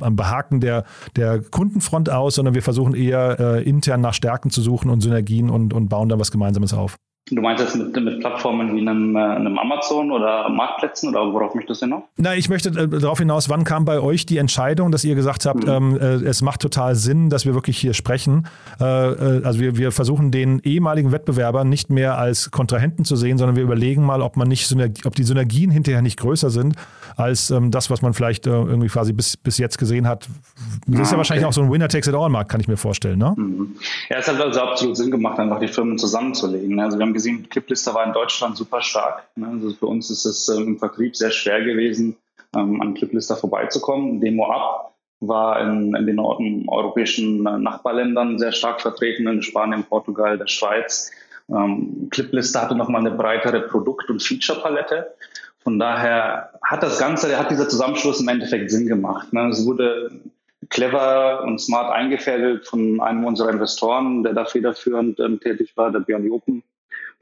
am 0.00 0.16
Behaken 0.16 0.60
der, 0.60 0.84
der 1.16 1.42
Kundenfront 1.42 2.08
aus, 2.08 2.36
sondern 2.36 2.54
wir 2.54 2.62
versuchen 2.62 2.94
eher 2.94 3.38
äh, 3.38 3.62
intern 3.62 4.00
nach 4.00 4.14
Stärken 4.14 4.48
zu 4.48 4.62
suchen 4.62 4.88
und 4.88 5.02
Synergien 5.02 5.50
und, 5.50 5.74
und 5.74 5.90
bauen 5.90 6.08
dann 6.08 6.18
was 6.18 6.30
Gemeinsames 6.30 6.72
auf? 6.72 6.96
Du 7.30 7.40
meinst 7.40 7.64
jetzt 7.64 7.74
mit, 7.74 7.96
mit 7.96 8.20
Plattformen 8.20 8.76
wie 8.76 8.82
einem, 8.82 9.16
äh, 9.16 9.18
einem, 9.18 9.58
Amazon 9.58 10.12
oder 10.12 10.50
Marktplätzen 10.50 11.08
oder 11.08 11.32
worauf 11.32 11.54
möchtest 11.54 11.80
du 11.80 11.86
hinaus? 11.86 12.02
Na, 12.18 12.34
ich 12.34 12.50
möchte 12.50 12.68
äh, 12.68 12.86
darauf 12.86 13.18
hinaus, 13.18 13.48
wann 13.48 13.64
kam 13.64 13.86
bei 13.86 13.98
euch 13.98 14.26
die 14.26 14.36
Entscheidung, 14.36 14.92
dass 14.92 15.04
ihr 15.04 15.14
gesagt 15.14 15.46
habt, 15.46 15.64
mhm. 15.64 15.70
ähm, 15.70 15.98
äh, 15.98 16.26
es 16.26 16.42
macht 16.42 16.60
total 16.60 16.96
Sinn, 16.96 17.30
dass 17.30 17.46
wir 17.46 17.54
wirklich 17.54 17.78
hier 17.78 17.94
sprechen. 17.94 18.46
Äh, 18.78 18.84
äh, 18.84 19.42
also 19.42 19.58
wir, 19.58 19.78
wir 19.78 19.90
versuchen 19.90 20.32
den 20.32 20.60
ehemaligen 20.64 21.12
Wettbewerbern 21.12 21.66
nicht 21.66 21.88
mehr 21.88 22.18
als 22.18 22.50
Kontrahenten 22.50 23.06
zu 23.06 23.16
sehen, 23.16 23.38
sondern 23.38 23.56
wir 23.56 23.62
überlegen 23.62 24.04
mal, 24.04 24.20
ob 24.20 24.36
man 24.36 24.46
nicht 24.46 24.70
ob 25.06 25.14
die 25.14 25.24
Synergien 25.24 25.70
hinterher 25.70 26.02
nicht 26.02 26.20
größer 26.20 26.50
sind 26.50 26.76
als 27.16 27.50
ähm, 27.50 27.70
das, 27.70 27.88
was 27.88 28.02
man 28.02 28.12
vielleicht 28.12 28.46
äh, 28.46 28.50
irgendwie 28.50 28.88
quasi 28.88 29.14
bis, 29.14 29.38
bis 29.38 29.56
jetzt 29.56 29.78
gesehen 29.78 30.06
hat. 30.06 30.28
Das 30.86 30.98
ah, 30.98 31.02
ist 31.02 31.12
ja 31.12 31.16
wahrscheinlich 31.16 31.44
okay. 31.44 31.48
auch 31.48 31.54
so 31.54 31.62
ein 31.62 31.70
Winner-Takes-it-all-Markt, 31.70 32.50
kann 32.50 32.60
ich 32.60 32.68
mir 32.68 32.76
vorstellen, 32.76 33.18
ne? 33.18 33.34
Mhm. 33.36 33.76
Ja, 34.10 34.18
es 34.18 34.28
hat 34.28 34.40
also 34.40 34.60
absolut 34.60 34.96
Sinn 34.96 35.10
gemacht, 35.10 35.38
einfach 35.38 35.60
die 35.60 35.68
Firmen 35.68 35.96
zusammenzulegen. 35.96 36.78
Also 36.80 36.98
wir 36.98 37.06
haben 37.06 37.13
gesehen, 37.14 37.48
Cliplister 37.48 37.94
war 37.94 38.04
in 38.04 38.12
Deutschland 38.12 38.56
super 38.56 38.82
stark. 38.82 39.26
Ne? 39.36 39.48
Also 39.48 39.70
für 39.70 39.86
uns 39.86 40.10
ist 40.10 40.26
es 40.26 40.48
ähm, 40.48 40.68
im 40.68 40.78
Vertrieb 40.78 41.16
sehr 41.16 41.30
schwer 41.30 41.64
gewesen, 41.64 42.16
ähm, 42.54 42.82
an 42.82 42.92
Cliplister 42.92 43.36
vorbeizukommen. 43.36 44.20
Demo 44.20 44.50
Up 44.50 44.94
war 45.20 45.60
in, 45.60 45.94
in 45.94 46.06
den 46.06 46.18
europäischen 46.18 47.46
äh, 47.46 47.58
Nachbarländern 47.58 48.38
sehr 48.38 48.52
stark 48.52 48.82
vertreten, 48.82 49.26
in 49.26 49.42
Spanien, 49.42 49.84
Portugal, 49.84 50.36
der 50.36 50.48
Schweiz. 50.48 51.10
Ähm, 51.48 52.10
hatte 52.12 52.74
nochmal 52.74 53.00
eine 53.00 53.12
breitere 53.12 53.62
Produkt- 53.62 54.10
und 54.10 54.22
Feature-Palette. 54.22 55.14
Von 55.62 55.78
daher 55.78 56.50
hat 56.62 56.82
das 56.82 56.98
Ganze, 56.98 57.38
hat 57.38 57.50
dieser 57.50 57.68
Zusammenschluss 57.68 58.20
im 58.20 58.28
Endeffekt 58.28 58.70
Sinn 58.70 58.86
gemacht. 58.86 59.32
Ne? 59.32 59.48
Es 59.48 59.66
wurde 59.66 60.10
clever 60.68 61.42
und 61.42 61.58
smart 61.58 61.92
eingefädelt 61.92 62.66
von 62.66 63.00
einem 63.00 63.24
unserer 63.24 63.50
Investoren, 63.50 64.22
der 64.22 64.32
da 64.32 64.44
federführend 64.44 65.20
ähm, 65.20 65.40
tätig 65.40 65.76
war, 65.76 65.90
der 65.90 66.00
Björn 66.00 66.26
Jopen, 66.26 66.62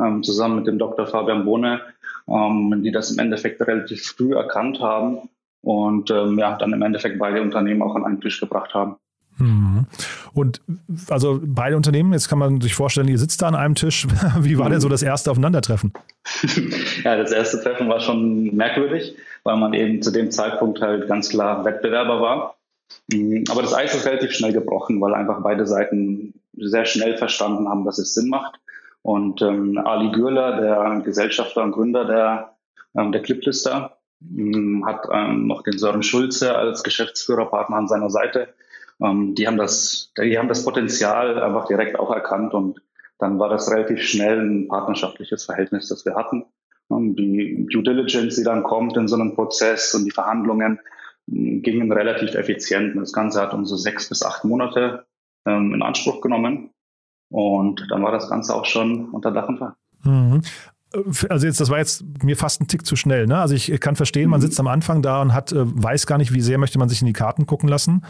ähm, 0.04 0.22
zusammen 0.22 0.56
mit 0.56 0.66
dem 0.66 0.78
Dr. 0.78 1.06
Fabian 1.06 1.44
Bohne, 1.44 1.80
ähm, 2.28 2.82
die 2.82 2.92
das 2.92 3.10
im 3.10 3.18
Endeffekt 3.18 3.60
relativ 3.66 4.04
früh 4.04 4.34
erkannt 4.34 4.80
haben 4.80 5.28
und 5.62 6.10
ähm, 6.10 6.38
ja, 6.38 6.56
dann 6.56 6.72
im 6.72 6.82
Endeffekt 6.82 7.18
beide 7.18 7.40
Unternehmen 7.40 7.82
auch 7.82 7.94
an 7.94 8.04
einen 8.04 8.20
Tisch 8.20 8.40
gebracht 8.40 8.74
haben. 8.74 8.96
Mhm. 9.38 9.86
Und 10.34 10.60
also 11.08 11.40
beide 11.42 11.76
Unternehmen, 11.76 12.12
jetzt 12.12 12.28
kann 12.28 12.38
man 12.38 12.60
sich 12.60 12.74
vorstellen, 12.74 13.08
ihr 13.08 13.18
sitzt 13.18 13.42
da 13.42 13.48
an 13.48 13.54
einem 13.54 13.74
Tisch. 13.74 14.06
Wie 14.40 14.58
war 14.58 14.70
denn 14.70 14.80
so 14.80 14.88
das 14.88 15.02
erste 15.02 15.30
Aufeinandertreffen? 15.30 15.92
ja, 17.04 17.16
das 17.16 17.32
erste 17.32 17.60
Treffen 17.60 17.88
war 17.88 18.00
schon 18.00 18.54
merkwürdig, 18.54 19.16
weil 19.44 19.56
man 19.56 19.72
eben 19.74 20.02
zu 20.02 20.10
dem 20.10 20.30
Zeitpunkt 20.30 20.80
halt 20.80 21.08
ganz 21.08 21.28
klar 21.28 21.64
Wettbewerber 21.64 22.20
war. 22.20 22.56
Mhm. 23.12 23.44
Aber 23.50 23.62
das 23.62 23.74
Eis 23.74 23.94
ist 23.94 24.06
relativ 24.06 24.32
schnell 24.32 24.52
gebrochen, 24.52 25.00
weil 25.00 25.14
einfach 25.14 25.42
beide 25.42 25.66
Seiten 25.66 26.34
sehr 26.56 26.84
schnell 26.84 27.16
verstanden 27.16 27.68
haben, 27.68 27.84
dass 27.84 27.98
es 27.98 28.14
Sinn 28.14 28.28
macht. 28.28 28.58
Und 29.02 29.42
ähm, 29.42 29.78
Ali 29.78 30.10
Gürler, 30.12 30.60
der 30.60 31.02
Gesellschafter 31.04 31.62
und 31.62 31.72
Gründer 31.72 32.04
der, 32.04 32.56
ähm, 32.96 33.12
der 33.12 33.22
Cliplister, 33.22 33.98
ähm, 34.22 34.84
hat 34.86 35.06
ähm, 35.12 35.46
noch 35.46 35.62
den 35.62 35.78
Sören 35.78 36.02
Schulze 36.02 36.54
als 36.56 36.82
Geschäftsführerpartner 36.82 37.76
an 37.76 37.88
seiner 37.88 38.10
Seite. 38.10 38.54
Ähm, 39.02 39.34
die 39.34 39.46
haben 39.46 39.56
das, 39.56 40.12
die 40.16 40.38
haben 40.38 40.48
das 40.48 40.64
Potenzial 40.64 41.42
einfach 41.42 41.66
direkt 41.66 41.98
auch 41.98 42.10
erkannt 42.10 42.54
und 42.54 42.80
dann 43.18 43.38
war 43.38 43.48
das 43.48 43.70
relativ 43.70 44.02
schnell 44.02 44.40
ein 44.40 44.68
partnerschaftliches 44.68 45.44
Verhältnis, 45.44 45.88
das 45.88 46.04
wir 46.04 46.14
hatten. 46.14 46.44
Und 46.88 47.16
die 47.16 47.66
Due 47.72 47.82
Diligence, 47.82 48.36
die 48.36 48.44
dann 48.44 48.62
kommt 48.62 48.96
in 48.96 49.08
so 49.08 49.14
einem 49.14 49.34
Prozess 49.34 49.94
und 49.94 50.04
die 50.04 50.10
Verhandlungen, 50.10 50.80
gingen 51.26 51.92
relativ 51.92 52.34
effizient. 52.34 52.96
Das 52.96 53.12
Ganze 53.12 53.40
hat 53.40 53.54
uns 53.54 53.68
so 53.68 53.76
sechs 53.76 54.08
bis 54.08 54.22
acht 54.24 54.44
Monate 54.44 55.06
ähm, 55.46 55.72
in 55.72 55.82
Anspruch 55.82 56.20
genommen. 56.20 56.70
Und 57.32 57.86
dann 57.90 58.02
war 58.02 58.12
das 58.12 58.28
Ganze 58.28 58.54
auch 58.54 58.66
schon 58.66 59.08
unter 59.10 59.32
Dach 59.32 59.48
und 59.48 59.58
Fach. 59.58 59.72
Mhm. 60.04 60.42
Also 61.30 61.46
jetzt, 61.46 61.58
das 61.58 61.70
war 61.70 61.78
jetzt 61.78 62.04
mir 62.22 62.36
fast 62.36 62.60
ein 62.60 62.68
Tick 62.68 62.84
zu 62.84 62.96
schnell. 62.96 63.26
Ne? 63.26 63.38
Also 63.38 63.54
ich 63.54 63.80
kann 63.80 63.96
verstehen, 63.96 64.28
man 64.28 64.40
mhm. 64.40 64.42
sitzt 64.42 64.60
am 64.60 64.66
Anfang 64.66 65.00
da 65.00 65.22
und 65.22 65.32
hat, 65.32 65.50
äh, 65.52 65.64
weiß 65.64 66.06
gar 66.06 66.18
nicht, 66.18 66.34
wie 66.34 66.42
sehr 66.42 66.58
möchte 66.58 66.78
man 66.78 66.90
sich 66.90 67.00
in 67.00 67.06
die 67.06 67.14
Karten 67.14 67.46
gucken 67.46 67.68
lassen. 67.68 68.04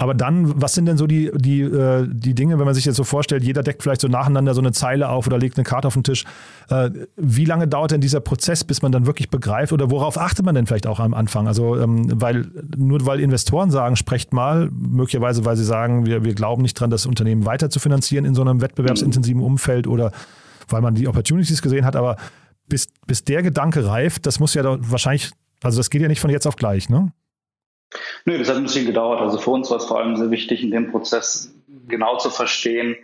Aber 0.00 0.14
dann, 0.14 0.62
was 0.62 0.74
sind 0.74 0.86
denn 0.86 0.96
so 0.96 1.08
die, 1.08 1.28
die, 1.34 1.60
äh, 1.60 2.06
die 2.08 2.32
Dinge, 2.32 2.56
wenn 2.60 2.64
man 2.64 2.74
sich 2.74 2.84
jetzt 2.84 2.94
so 2.94 3.02
vorstellt, 3.02 3.42
jeder 3.42 3.64
deckt 3.64 3.82
vielleicht 3.82 4.00
so 4.00 4.06
nacheinander 4.06 4.54
so 4.54 4.60
eine 4.60 4.70
Zeile 4.70 5.08
auf 5.08 5.26
oder 5.26 5.38
legt 5.38 5.58
eine 5.58 5.64
Karte 5.64 5.88
auf 5.88 5.94
den 5.94 6.04
Tisch. 6.04 6.24
Äh, 6.70 6.90
wie 7.16 7.44
lange 7.44 7.66
dauert 7.66 7.90
denn 7.90 8.00
dieser 8.00 8.20
Prozess, 8.20 8.62
bis 8.62 8.80
man 8.80 8.92
dann 8.92 9.06
wirklich 9.06 9.28
begreift 9.28 9.72
oder 9.72 9.90
worauf 9.90 10.16
achtet 10.16 10.46
man 10.46 10.54
denn 10.54 10.66
vielleicht 10.66 10.86
auch 10.86 11.00
am 11.00 11.14
Anfang? 11.14 11.48
Also, 11.48 11.76
ähm, 11.76 12.06
weil 12.14 12.46
nur 12.76 13.04
weil 13.06 13.18
Investoren 13.18 13.72
sagen, 13.72 13.96
sprecht 13.96 14.32
mal, 14.32 14.70
möglicherweise, 14.70 15.44
weil 15.44 15.56
sie 15.56 15.64
sagen, 15.64 16.06
wir, 16.06 16.22
wir 16.24 16.34
glauben 16.34 16.62
nicht 16.62 16.74
dran, 16.74 16.90
das 16.90 17.04
Unternehmen 17.04 17.44
weiter 17.44 17.68
zu 17.68 17.80
finanzieren 17.80 18.24
in 18.24 18.36
so 18.36 18.42
einem 18.42 18.60
wettbewerbsintensiven 18.60 19.42
Umfeld 19.42 19.88
oder 19.88 20.12
weil 20.68 20.80
man 20.80 20.94
die 20.94 21.08
Opportunities 21.08 21.60
gesehen 21.60 21.84
hat, 21.84 21.96
aber 21.96 22.18
bis, 22.68 22.86
bis 23.08 23.24
der 23.24 23.42
Gedanke 23.42 23.84
reift, 23.84 24.26
das 24.26 24.38
muss 24.38 24.54
ja 24.54 24.62
doch 24.62 24.78
wahrscheinlich, 24.80 25.32
also 25.60 25.78
das 25.78 25.90
geht 25.90 26.02
ja 26.02 26.08
nicht 26.08 26.20
von 26.20 26.30
jetzt 26.30 26.46
auf 26.46 26.54
gleich, 26.54 26.88
ne? 26.88 27.10
Nö, 28.24 28.38
das 28.38 28.48
hat 28.48 28.56
ein 28.56 28.64
bisschen 28.64 28.86
gedauert. 28.86 29.20
Also 29.20 29.38
für 29.38 29.50
uns 29.50 29.70
war 29.70 29.78
es 29.78 29.86
vor 29.86 29.98
allem 29.98 30.16
sehr 30.16 30.30
wichtig, 30.30 30.62
in 30.62 30.70
dem 30.70 30.90
Prozess 30.90 31.54
genau 31.88 32.18
zu 32.18 32.30
verstehen, 32.30 32.96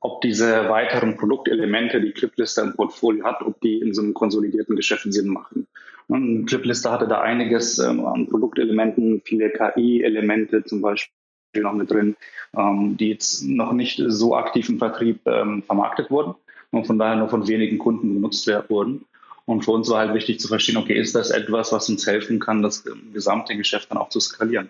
ob 0.00 0.20
diese 0.20 0.68
weiteren 0.68 1.16
Produktelemente, 1.16 2.00
die 2.00 2.10
Cliplister 2.10 2.62
im 2.62 2.74
Portfolio 2.74 3.24
hat, 3.24 3.42
ob 3.42 3.60
die 3.60 3.78
in 3.78 3.94
so 3.94 4.02
einem 4.02 4.14
konsolidierten 4.14 4.74
Geschäft 4.74 5.04
Sinn 5.12 5.28
machen. 5.28 5.68
Und 6.08 6.46
Cliplister 6.46 6.90
hatte 6.90 7.06
da 7.06 7.20
einiges 7.20 7.78
ähm, 7.78 8.04
an 8.04 8.26
Produktelementen, 8.26 9.22
viele 9.24 9.50
KI-Elemente 9.50 10.64
zum 10.64 10.80
Beispiel 10.80 11.12
noch 11.60 11.72
mit 11.72 11.90
drin, 11.90 12.16
ähm, 12.56 12.96
die 12.96 13.10
jetzt 13.10 13.44
noch 13.44 13.72
nicht 13.72 14.02
so 14.06 14.34
aktiv 14.34 14.68
im 14.68 14.78
Vertrieb 14.78 15.20
ähm, 15.26 15.62
vermarktet 15.62 16.10
wurden 16.10 16.34
und 16.70 16.86
von 16.86 16.98
daher 16.98 17.16
nur 17.16 17.28
von 17.28 17.46
wenigen 17.46 17.78
Kunden 17.78 18.14
genutzt 18.14 18.50
wurden. 18.68 19.04
Und 19.44 19.64
für 19.64 19.72
uns 19.72 19.90
war 19.90 19.98
halt 19.98 20.14
wichtig 20.14 20.40
zu 20.40 20.48
verstehen, 20.48 20.76
okay, 20.76 20.98
ist 20.98 21.14
das 21.14 21.30
etwas, 21.30 21.72
was 21.72 21.88
uns 21.88 22.06
helfen 22.06 22.38
kann, 22.38 22.62
das 22.62 22.84
gesamte 23.12 23.56
Geschäft 23.56 23.90
dann 23.90 23.98
auch 23.98 24.08
zu 24.08 24.20
skalieren? 24.20 24.68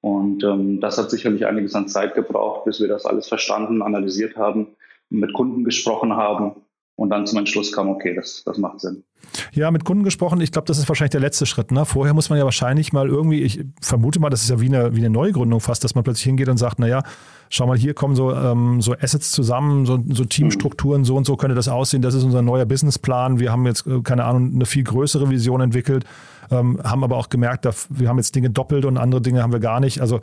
Und 0.00 0.44
ähm, 0.44 0.80
das 0.80 0.98
hat 0.98 1.10
sicherlich 1.10 1.46
einiges 1.46 1.74
an 1.74 1.88
Zeit 1.88 2.14
gebraucht, 2.14 2.64
bis 2.64 2.80
wir 2.80 2.88
das 2.88 3.06
alles 3.06 3.28
verstanden, 3.28 3.82
analysiert 3.82 4.36
haben, 4.36 4.68
mit 5.10 5.32
Kunden 5.32 5.64
gesprochen 5.64 6.14
haben 6.14 6.63
und 6.96 7.10
dann 7.10 7.26
zum 7.26 7.38
Entschluss 7.38 7.72
kam, 7.72 7.88
okay, 7.88 8.14
das, 8.14 8.42
das 8.44 8.58
macht 8.58 8.80
Sinn. 8.80 9.02
Ja, 9.52 9.70
mit 9.70 9.84
Kunden 9.84 10.04
gesprochen, 10.04 10.40
ich 10.40 10.52
glaube, 10.52 10.66
das 10.66 10.78
ist 10.78 10.88
wahrscheinlich 10.88 11.10
der 11.10 11.20
letzte 11.20 11.44
Schritt. 11.46 11.72
Ne? 11.72 11.84
Vorher 11.84 12.14
muss 12.14 12.30
man 12.30 12.38
ja 12.38 12.44
wahrscheinlich 12.44 12.92
mal 12.92 13.08
irgendwie, 13.08 13.42
ich 13.42 13.64
vermute 13.80 14.20
mal, 14.20 14.30
das 14.30 14.42
ist 14.42 14.50
ja 14.50 14.60
wie 14.60 14.66
eine, 14.66 14.94
wie 14.94 15.00
eine 15.00 15.10
Neugründung 15.10 15.60
fast, 15.60 15.82
dass 15.82 15.94
man 15.94 16.04
plötzlich 16.04 16.24
hingeht 16.24 16.48
und 16.48 16.56
sagt, 16.56 16.78
naja, 16.78 17.02
schau 17.50 17.66
mal, 17.66 17.76
hier 17.76 17.94
kommen 17.94 18.14
so, 18.14 18.32
ähm, 18.32 18.80
so 18.80 18.94
Assets 18.94 19.32
zusammen, 19.32 19.86
so, 19.86 19.98
so 20.08 20.24
Teamstrukturen, 20.24 21.00
mhm. 21.00 21.04
so 21.04 21.16
und 21.16 21.26
so 21.26 21.36
könnte 21.36 21.56
das 21.56 21.68
aussehen, 21.68 22.02
das 22.02 22.14
ist 22.14 22.22
unser 22.22 22.42
neuer 22.42 22.64
Businessplan. 22.64 23.40
Wir 23.40 23.50
haben 23.50 23.66
jetzt, 23.66 23.86
äh, 23.86 24.00
keine 24.02 24.24
Ahnung, 24.24 24.52
eine 24.54 24.66
viel 24.66 24.84
größere 24.84 25.30
Vision 25.30 25.60
entwickelt, 25.60 26.04
ähm, 26.50 26.80
haben 26.84 27.02
aber 27.02 27.16
auch 27.16 27.28
gemerkt, 27.28 27.66
wir 27.88 28.08
haben 28.08 28.18
jetzt 28.18 28.36
Dinge 28.36 28.50
doppelt 28.50 28.84
und 28.84 28.98
andere 28.98 29.20
Dinge 29.20 29.42
haben 29.42 29.52
wir 29.52 29.60
gar 29.60 29.80
nicht. 29.80 30.00
Also 30.00 30.20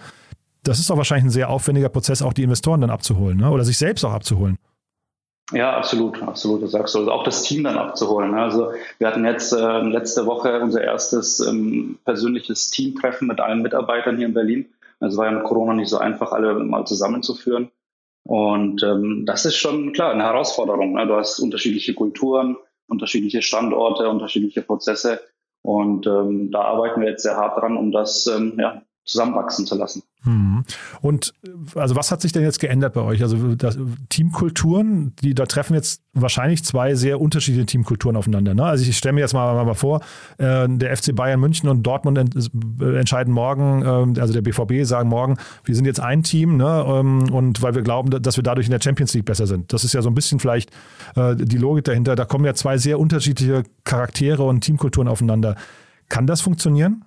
das 0.63 0.79
ist 0.79 0.89
doch 0.89 0.97
wahrscheinlich 0.97 1.25
ein 1.25 1.31
sehr 1.31 1.49
aufwendiger 1.49 1.89
Prozess, 1.89 2.21
auch 2.21 2.33
die 2.33 2.43
Investoren 2.43 2.81
dann 2.81 2.91
abzuholen 2.91 3.39
ne? 3.39 3.49
oder 3.49 3.65
sich 3.65 3.77
selbst 3.77 4.05
auch 4.05 4.13
abzuholen. 4.13 4.57
Ja, 5.51 5.75
absolut, 5.75 6.21
absolut, 6.23 6.63
das 6.63 6.71
sagst 6.71 6.95
du. 6.95 6.99
Also 6.99 7.11
auch 7.11 7.23
das 7.23 7.43
Team 7.43 7.63
dann 7.63 7.77
abzuholen. 7.77 8.33
Also 8.35 8.71
wir 8.99 9.07
hatten 9.07 9.25
jetzt 9.25 9.51
äh, 9.51 9.79
letzte 9.81 10.25
Woche 10.25 10.61
unser 10.61 10.81
erstes 10.81 11.39
ähm, 11.41 11.99
persönliches 12.05 12.69
Teamtreffen 12.69 13.27
mit 13.27 13.41
allen 13.41 13.61
Mitarbeitern 13.61 14.17
hier 14.17 14.27
in 14.27 14.33
Berlin. 14.33 14.69
Es 15.01 15.17
war 15.17 15.25
ja 15.25 15.31
mit 15.31 15.43
Corona 15.43 15.73
nicht 15.73 15.89
so 15.89 15.97
einfach, 15.97 16.31
alle 16.31 16.53
mal 16.53 16.85
zusammenzuführen. 16.85 17.71
Und 18.23 18.83
ähm, 18.83 19.25
das 19.25 19.45
ist 19.45 19.57
schon 19.57 19.93
klar 19.93 20.13
eine 20.13 20.23
Herausforderung. 20.23 20.93
Ne? 20.93 21.07
Du 21.07 21.15
hast 21.15 21.39
unterschiedliche 21.39 21.95
Kulturen, 21.95 22.55
unterschiedliche 22.87 23.41
Standorte, 23.41 24.07
unterschiedliche 24.09 24.61
Prozesse. 24.61 25.19
Und 25.63 26.07
ähm, 26.07 26.51
da 26.51 26.61
arbeiten 26.61 27.01
wir 27.01 27.09
jetzt 27.09 27.23
sehr 27.23 27.35
hart 27.35 27.57
dran, 27.57 27.77
um 27.77 27.91
das 27.91 28.27
ähm, 28.27 28.57
ja, 28.57 28.83
zusammenwachsen 29.05 29.65
zu 29.65 29.75
lassen. 29.75 30.03
Mhm. 30.23 30.63
Und 31.01 31.33
also 31.73 31.95
was 31.95 32.11
hat 32.11 32.21
sich 32.21 32.31
denn 32.31 32.43
jetzt 32.43 32.59
geändert 32.59 32.93
bei 32.93 33.01
euch? 33.01 33.23
Also 33.23 33.55
das, 33.55 33.77
Teamkulturen, 34.09 35.15
die 35.21 35.33
da 35.33 35.45
treffen 35.47 35.73
jetzt 35.73 36.03
wahrscheinlich 36.13 36.63
zwei 36.63 36.93
sehr 36.93 37.19
unterschiedliche 37.19 37.65
Teamkulturen 37.65 38.15
aufeinander. 38.15 38.53
Ne? 38.53 38.63
Also 38.63 38.87
ich 38.87 38.95
stelle 38.95 39.13
mir 39.13 39.21
jetzt 39.21 39.33
mal, 39.33 39.65
mal 39.65 39.73
vor, 39.73 40.01
äh, 40.37 40.67
der 40.69 40.95
FC 40.95 41.15
Bayern 41.15 41.39
München 41.39 41.69
und 41.69 41.81
Dortmund 41.81 42.19
ent, 42.19 42.35
äh, 42.35 42.99
entscheiden 42.99 43.33
morgen, 43.33 44.15
äh, 44.15 44.19
also 44.19 44.33
der 44.33 44.41
BVB 44.41 44.85
sagen 44.85 45.09
morgen, 45.09 45.37
wir 45.63 45.75
sind 45.75 45.85
jetzt 45.85 45.99
ein 45.99 46.21
Team 46.21 46.57
ne? 46.57 46.85
Ähm, 46.87 47.31
und 47.31 47.63
weil 47.63 47.73
wir 47.73 47.81
glauben, 47.81 48.11
dass 48.11 48.37
wir 48.37 48.43
dadurch 48.43 48.67
in 48.67 48.71
der 48.71 48.81
Champions 48.81 49.13
League 49.15 49.25
besser 49.25 49.47
sind. 49.47 49.73
Das 49.73 49.83
ist 49.83 49.93
ja 49.93 50.03
so 50.03 50.09
ein 50.09 50.15
bisschen 50.15 50.39
vielleicht 50.39 50.69
äh, 51.15 51.35
die 51.35 51.57
Logik 51.57 51.85
dahinter. 51.85 52.15
Da 52.15 52.25
kommen 52.25 52.45
ja 52.45 52.53
zwei 52.53 52.77
sehr 52.77 52.99
unterschiedliche 52.99 53.63
Charaktere 53.83 54.43
und 54.43 54.61
Teamkulturen 54.61 55.07
aufeinander. 55.07 55.55
Kann 56.09 56.27
das 56.27 56.41
funktionieren? 56.41 57.05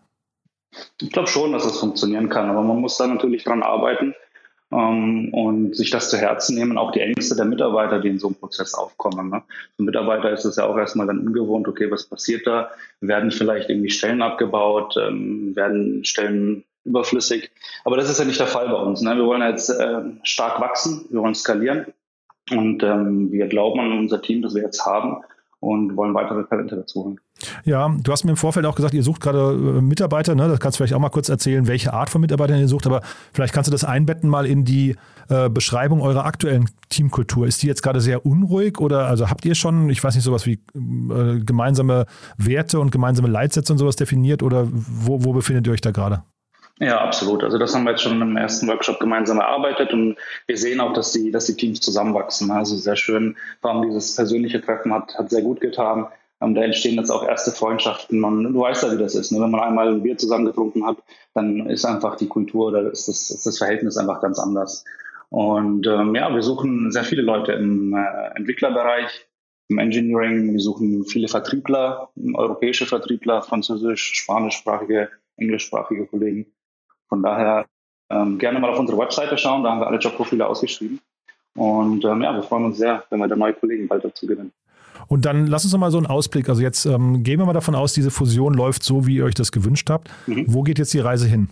Ich 1.00 1.10
glaube 1.10 1.28
schon, 1.28 1.52
dass 1.52 1.64
es 1.64 1.78
funktionieren 1.78 2.28
kann, 2.28 2.50
aber 2.50 2.62
man 2.62 2.80
muss 2.80 2.96
da 2.96 3.06
natürlich 3.06 3.44
dran 3.44 3.62
arbeiten 3.62 4.14
ähm, 4.72 5.32
und 5.32 5.76
sich 5.76 5.90
das 5.90 6.10
zu 6.10 6.16
Herzen 6.18 6.56
nehmen, 6.56 6.78
auch 6.78 6.92
die 6.92 7.00
Ängste 7.00 7.36
der 7.36 7.44
Mitarbeiter, 7.44 8.00
die 8.00 8.08
in 8.08 8.18
so 8.18 8.28
einem 8.28 8.36
Prozess 8.36 8.74
aufkommen. 8.74 9.30
Ne? 9.30 9.42
Für 9.76 9.82
Mitarbeiter 9.82 10.30
ist 10.30 10.44
es 10.44 10.56
ja 10.56 10.66
auch 10.66 10.76
erstmal 10.76 11.06
dann 11.06 11.20
ungewohnt, 11.26 11.68
okay, 11.68 11.90
was 11.90 12.06
passiert 12.06 12.46
da? 12.46 12.70
Werden 13.00 13.30
vielleicht 13.30 13.70
irgendwie 13.70 13.90
Stellen 13.90 14.22
abgebaut? 14.22 14.96
Ähm, 14.96 15.54
werden 15.54 16.04
Stellen 16.04 16.64
überflüssig? 16.84 17.50
Aber 17.84 17.96
das 17.96 18.10
ist 18.10 18.18
ja 18.18 18.24
nicht 18.24 18.40
der 18.40 18.46
Fall 18.46 18.68
bei 18.68 18.76
uns. 18.76 19.00
Ne? 19.00 19.16
Wir 19.16 19.24
wollen 19.24 19.42
jetzt 19.42 19.70
äh, 19.70 20.02
stark 20.22 20.60
wachsen, 20.60 21.06
wir 21.10 21.20
wollen 21.20 21.34
skalieren 21.34 21.86
und 22.50 22.82
ähm, 22.82 23.32
wir 23.32 23.46
glauben 23.46 23.80
an 23.80 23.98
unser 23.98 24.20
Team, 24.20 24.42
das 24.42 24.54
wir 24.54 24.62
jetzt 24.62 24.84
haben 24.84 25.22
und 25.64 25.96
wollen 25.96 26.14
weitere 26.14 26.44
Talente 26.44 26.76
dazu 26.76 27.04
holen. 27.04 27.20
Ja, 27.64 27.88
du 27.88 28.12
hast 28.12 28.24
mir 28.24 28.30
im 28.30 28.36
Vorfeld 28.36 28.66
auch 28.66 28.76
gesagt, 28.76 28.94
ihr 28.94 29.02
sucht 29.02 29.20
gerade 29.20 29.52
äh, 29.52 29.80
Mitarbeiter. 29.80 30.34
Ne? 30.34 30.48
Das 30.48 30.60
kannst 30.60 30.76
du 30.76 30.78
vielleicht 30.78 30.94
auch 30.94 31.00
mal 31.00 31.08
kurz 31.08 31.28
erzählen, 31.28 31.66
welche 31.66 31.92
Art 31.92 32.10
von 32.10 32.20
Mitarbeitern 32.20 32.60
ihr 32.60 32.68
sucht. 32.68 32.86
Aber 32.86 33.00
vielleicht 33.32 33.52
kannst 33.54 33.68
du 33.68 33.72
das 33.72 33.84
einbetten 33.84 34.28
mal 34.28 34.46
in 34.46 34.64
die 34.64 34.96
äh, 35.28 35.48
Beschreibung 35.48 36.00
eurer 36.00 36.24
aktuellen 36.24 36.68
Teamkultur. 36.90 37.46
Ist 37.46 37.62
die 37.62 37.66
jetzt 37.66 37.82
gerade 37.82 38.00
sehr 38.00 38.24
unruhig 38.24 38.78
oder 38.78 39.06
also 39.06 39.30
habt 39.30 39.44
ihr 39.44 39.54
schon, 39.54 39.90
ich 39.90 40.02
weiß 40.02 40.14
nicht, 40.14 40.24
sowas 40.24 40.46
wie 40.46 40.60
äh, 40.74 41.40
gemeinsame 41.40 42.06
Werte 42.36 42.78
und 42.78 42.92
gemeinsame 42.92 43.28
Leitsätze 43.28 43.72
und 43.72 43.78
sowas 43.78 43.96
definiert 43.96 44.42
oder 44.42 44.68
wo, 44.70 45.24
wo 45.24 45.32
befindet 45.32 45.66
ihr 45.66 45.72
euch 45.72 45.80
da 45.80 45.90
gerade? 45.90 46.22
Ja, 46.80 47.00
absolut. 47.00 47.44
Also 47.44 47.56
das 47.56 47.74
haben 47.74 47.84
wir 47.84 47.90
jetzt 47.92 48.02
schon 48.02 48.20
im 48.20 48.36
ersten 48.36 48.66
Workshop 48.66 48.98
gemeinsam 48.98 49.38
erarbeitet 49.38 49.92
und 49.92 50.16
wir 50.46 50.56
sehen 50.56 50.80
auch, 50.80 50.92
dass 50.92 51.12
die, 51.12 51.30
dass 51.30 51.46
die 51.46 51.54
Teams 51.54 51.80
zusammenwachsen. 51.80 52.50
Also 52.50 52.76
sehr 52.76 52.96
schön. 52.96 53.36
Vor 53.60 53.70
allem 53.70 53.82
dieses 53.82 54.16
persönliche 54.16 54.60
Treffen 54.60 54.92
hat, 54.92 55.16
hat 55.16 55.30
sehr 55.30 55.42
gut 55.42 55.60
getan. 55.60 56.08
Ähm, 56.40 56.54
da 56.56 56.62
entstehen 56.62 56.96
jetzt 56.96 57.10
auch 57.10 57.24
erste 57.24 57.52
Freundschaften. 57.52 58.18
Man, 58.18 58.42
du 58.52 58.60
weißt 58.60 58.82
ja, 58.82 58.92
wie 58.92 58.98
das 58.98 59.14
ist. 59.14 59.30
Ne? 59.30 59.40
Wenn 59.40 59.52
man 59.52 59.60
einmal 59.60 59.88
ein 59.88 60.02
Bier 60.02 60.18
zusammen 60.18 60.46
getrunken 60.46 60.84
hat, 60.84 60.96
dann 61.32 61.68
ist 61.70 61.84
einfach 61.84 62.16
die 62.16 62.26
Kultur 62.26 62.68
oder 62.68 62.90
ist 62.90 63.06
das, 63.06 63.30
ist 63.30 63.46
das 63.46 63.58
Verhältnis 63.58 63.96
einfach 63.96 64.20
ganz 64.20 64.40
anders. 64.40 64.84
Und 65.30 65.86
ähm, 65.86 66.14
ja, 66.16 66.32
wir 66.34 66.42
suchen 66.42 66.90
sehr 66.90 67.04
viele 67.04 67.22
Leute 67.22 67.52
im 67.52 67.94
äh, 67.94 68.36
Entwicklerbereich, 68.36 69.28
im 69.68 69.78
Engineering. 69.78 70.52
Wir 70.52 70.60
suchen 70.60 71.04
viele 71.04 71.28
Vertriebler, 71.28 72.10
europäische 72.34 72.86
Vertriebler, 72.86 73.42
französisch, 73.42 74.12
spanischsprachige, 74.14 75.08
englischsprachige 75.36 76.06
Kollegen. 76.06 76.53
Von 77.14 77.22
daher 77.22 77.66
ähm, 78.10 78.38
gerne 78.38 78.58
mal 78.58 78.70
auf 78.70 78.78
unsere 78.80 78.98
Webseite 78.98 79.38
schauen, 79.38 79.62
da 79.62 79.70
haben 79.70 79.78
wir 79.78 79.86
alle 79.86 79.98
Jobprofile 79.98 80.44
ausgeschrieben. 80.48 80.98
Und 81.54 82.04
ähm, 82.04 82.22
ja, 82.22 82.34
wir 82.34 82.42
freuen 82.42 82.64
uns 82.64 82.78
sehr, 82.78 83.04
wenn 83.08 83.20
wir 83.20 83.28
da 83.28 83.36
neue 83.36 83.54
Kollegen 83.54 83.86
bald 83.86 84.04
dazu 84.04 84.26
gewinnen. 84.26 84.50
Und 85.06 85.24
dann 85.24 85.46
lass 85.46 85.62
uns 85.62 85.72
noch 85.72 85.78
mal 85.78 85.92
so 85.92 85.98
einen 85.98 86.08
Ausblick. 86.08 86.48
Also 86.48 86.60
jetzt 86.60 86.86
ähm, 86.86 87.22
gehen 87.22 87.38
wir 87.38 87.46
mal 87.46 87.52
davon 87.52 87.76
aus, 87.76 87.92
diese 87.92 88.10
Fusion 88.10 88.54
läuft 88.54 88.82
so, 88.82 89.06
wie 89.06 89.18
ihr 89.18 89.24
euch 89.24 89.34
das 89.34 89.52
gewünscht 89.52 89.90
habt. 89.90 90.10
Mhm. 90.26 90.46
Wo 90.48 90.62
geht 90.62 90.80
jetzt 90.80 90.92
die 90.92 90.98
Reise 90.98 91.28
hin? 91.28 91.50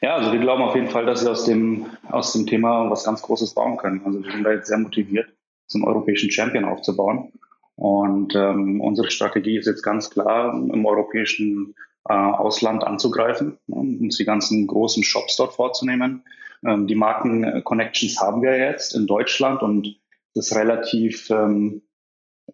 Ja, 0.00 0.16
also 0.16 0.32
wir 0.32 0.40
glauben 0.40 0.62
auf 0.62 0.74
jeden 0.74 0.88
Fall, 0.88 1.04
dass 1.04 1.22
wir 1.22 1.32
aus 1.32 1.44
dem, 1.44 1.84
aus 2.08 2.32
dem 2.32 2.46
Thema 2.46 2.88
was 2.88 3.04
ganz 3.04 3.20
Großes 3.20 3.52
bauen 3.52 3.76
können. 3.76 4.00
Also 4.06 4.24
wir 4.24 4.32
sind 4.32 4.44
da 4.44 4.52
jetzt 4.52 4.68
sehr 4.68 4.78
motiviert, 4.78 5.28
zum 5.66 5.84
europäischen 5.84 6.30
Champion 6.30 6.64
aufzubauen. 6.64 7.32
Und 7.76 8.34
ähm, 8.34 8.80
unsere 8.80 9.10
Strategie 9.10 9.58
ist 9.58 9.66
jetzt 9.66 9.82
ganz 9.82 10.08
klar, 10.08 10.54
im 10.54 10.86
europäischen 10.86 11.74
Ausland 12.12 12.84
anzugreifen, 12.84 13.58
ne, 13.66 13.76
uns 13.76 14.16
die 14.16 14.24
ganzen 14.24 14.66
großen 14.66 15.02
Shops 15.02 15.36
dort 15.36 15.54
vorzunehmen. 15.54 16.24
Ähm, 16.64 16.86
die 16.86 16.94
Marken-Connections 16.94 18.20
haben 18.20 18.42
wir 18.42 18.58
jetzt 18.58 18.94
in 18.94 19.06
Deutschland 19.06 19.62
und 19.62 19.98
das 20.34 20.48
ist 20.48 20.56
relativ 20.56 21.30
ähm, 21.30 21.82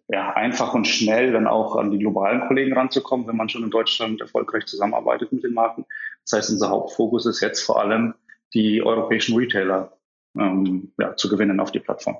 ja, 0.07 0.33
einfach 0.33 0.73
und 0.73 0.87
schnell 0.87 1.33
dann 1.33 1.47
auch 1.47 1.75
an 1.75 1.91
die 1.91 1.99
globalen 1.99 2.47
Kollegen 2.47 2.73
ranzukommen, 2.73 3.27
wenn 3.27 3.35
man 3.35 3.49
schon 3.49 3.63
in 3.63 3.71
Deutschland 3.71 4.21
erfolgreich 4.21 4.65
zusammenarbeitet 4.65 5.31
mit 5.31 5.43
den 5.43 5.53
Marken. 5.53 5.85
Das 6.23 6.37
heißt, 6.37 6.51
unser 6.51 6.69
Hauptfokus 6.69 7.25
ist 7.25 7.41
jetzt 7.41 7.61
vor 7.61 7.79
allem, 7.79 8.13
die 8.53 8.83
europäischen 8.83 9.37
Retailer 9.37 9.97
ähm, 10.37 10.91
ja, 10.99 11.15
zu 11.15 11.29
gewinnen 11.29 11.59
auf 11.59 11.71
die 11.71 11.79
Plattform. 11.79 12.17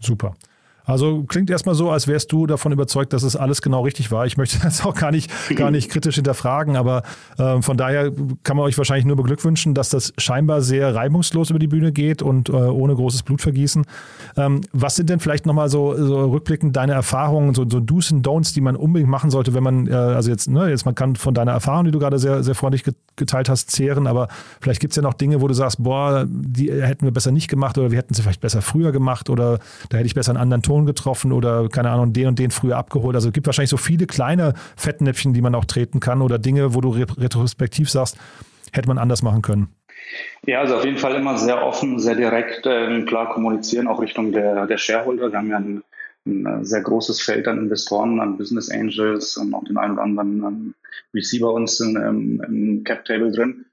Super. 0.00 0.34
Also 0.86 1.24
klingt 1.24 1.50
erstmal 1.50 1.74
so, 1.74 1.90
als 1.90 2.06
wärst 2.06 2.30
du 2.30 2.46
davon 2.46 2.70
überzeugt, 2.70 3.12
dass 3.12 3.24
es 3.24 3.34
alles 3.34 3.60
genau 3.60 3.82
richtig 3.82 4.12
war. 4.12 4.24
Ich 4.24 4.36
möchte 4.36 4.58
das 4.62 4.84
auch 4.84 4.94
gar 4.94 5.10
nicht, 5.10 5.30
gar 5.56 5.70
nicht 5.70 5.90
kritisch 5.90 6.14
hinterfragen, 6.14 6.76
aber 6.76 7.02
äh, 7.38 7.60
von 7.60 7.76
daher 7.76 8.12
kann 8.44 8.56
man 8.56 8.64
euch 8.66 8.78
wahrscheinlich 8.78 9.04
nur 9.04 9.16
beglückwünschen, 9.16 9.74
dass 9.74 9.88
das 9.90 10.12
scheinbar 10.16 10.62
sehr 10.62 10.94
reibungslos 10.94 11.50
über 11.50 11.58
die 11.58 11.66
Bühne 11.66 11.92
geht 11.92 12.22
und 12.22 12.48
äh, 12.48 12.52
ohne 12.52 12.94
großes 12.94 13.24
Blutvergießen. 13.24 13.84
Ähm, 14.36 14.60
was 14.72 14.94
sind 14.94 15.10
denn 15.10 15.18
vielleicht 15.18 15.44
nochmal 15.44 15.68
so, 15.68 15.94
so 15.96 16.30
rückblickend 16.30 16.76
deine 16.76 16.92
Erfahrungen, 16.92 17.54
so, 17.54 17.68
so 17.68 17.80
Do's 17.80 18.12
und 18.12 18.24
Don'ts, 18.24 18.54
die 18.54 18.60
man 18.60 18.76
unbedingt 18.76 19.10
machen 19.10 19.30
sollte, 19.30 19.54
wenn 19.54 19.64
man, 19.64 19.88
äh, 19.88 19.92
also 19.92 20.30
jetzt, 20.30 20.48
ne, 20.48 20.70
jetzt 20.70 20.86
man 20.86 20.94
kann 20.94 21.16
von 21.16 21.34
deiner 21.34 21.52
Erfahrung, 21.52 21.86
die 21.86 21.90
du 21.90 21.98
gerade 21.98 22.20
sehr, 22.20 22.44
sehr 22.44 22.54
freundlich 22.54 22.84
geteilt 23.16 23.48
hast, 23.48 23.72
zehren, 23.72 24.06
aber 24.06 24.28
vielleicht 24.60 24.80
gibt 24.80 24.92
es 24.92 24.96
ja 24.96 25.02
noch 25.02 25.14
Dinge, 25.14 25.40
wo 25.40 25.48
du 25.48 25.54
sagst, 25.54 25.82
boah, 25.82 26.26
die 26.28 26.70
hätten 26.70 27.04
wir 27.04 27.12
besser 27.12 27.32
nicht 27.32 27.48
gemacht 27.48 27.76
oder 27.76 27.90
wir 27.90 27.98
hätten 27.98 28.14
sie 28.14 28.22
vielleicht 28.22 28.40
besser 28.40 28.62
früher 28.62 28.92
gemacht 28.92 29.30
oder 29.30 29.58
da 29.88 29.98
hätte 29.98 30.06
ich 30.06 30.14
besser 30.14 30.30
einen 30.30 30.40
anderen 30.40 30.62
Ton 30.62 30.75
Person 30.76 30.86
getroffen 30.86 31.32
oder 31.32 31.68
keine 31.68 31.90
Ahnung, 31.90 32.12
den 32.12 32.28
und 32.28 32.38
den 32.38 32.50
früher 32.50 32.76
abgeholt. 32.76 33.14
Also 33.14 33.28
es 33.28 33.32
gibt 33.32 33.46
wahrscheinlich 33.46 33.70
so 33.70 33.76
viele 33.76 34.06
kleine 34.06 34.54
Fettnäpfchen, 34.76 35.32
die 35.32 35.40
man 35.40 35.54
auch 35.54 35.64
treten 35.64 36.00
kann 36.00 36.20
oder 36.20 36.38
Dinge, 36.38 36.74
wo 36.74 36.80
du 36.80 36.90
retrospektiv 36.90 37.90
sagst, 37.90 38.18
hätte 38.72 38.88
man 38.88 38.98
anders 38.98 39.22
machen 39.22 39.42
können. 39.42 39.68
Ja, 40.46 40.60
also 40.60 40.76
auf 40.76 40.84
jeden 40.84 40.98
Fall 40.98 41.14
immer 41.14 41.38
sehr 41.38 41.64
offen, 41.64 41.98
sehr 41.98 42.14
direkt, 42.14 42.66
äh, 42.66 43.02
klar 43.02 43.30
kommunizieren, 43.30 43.88
auch 43.88 44.00
Richtung 44.00 44.32
der, 44.32 44.66
der 44.66 44.78
Shareholder. 44.78 45.32
Wir 45.32 45.38
haben 45.38 45.50
ja 45.50 45.56
ein, 45.56 45.82
ein 46.26 46.64
sehr 46.64 46.82
großes 46.82 47.22
Feld 47.22 47.48
an 47.48 47.58
Investoren, 47.58 48.20
an 48.20 48.36
Business 48.36 48.70
Angels 48.70 49.36
und 49.36 49.54
auch 49.54 49.64
den 49.64 49.78
einen 49.78 49.94
oder 49.94 50.02
anderen 50.02 50.74
VC 51.12 51.40
bei 51.40 51.48
uns 51.48 51.80
in, 51.80 51.96
im, 51.96 52.42
im 52.46 52.84
Cap 52.84 53.04
Table 53.04 53.32
drin. 53.32 53.65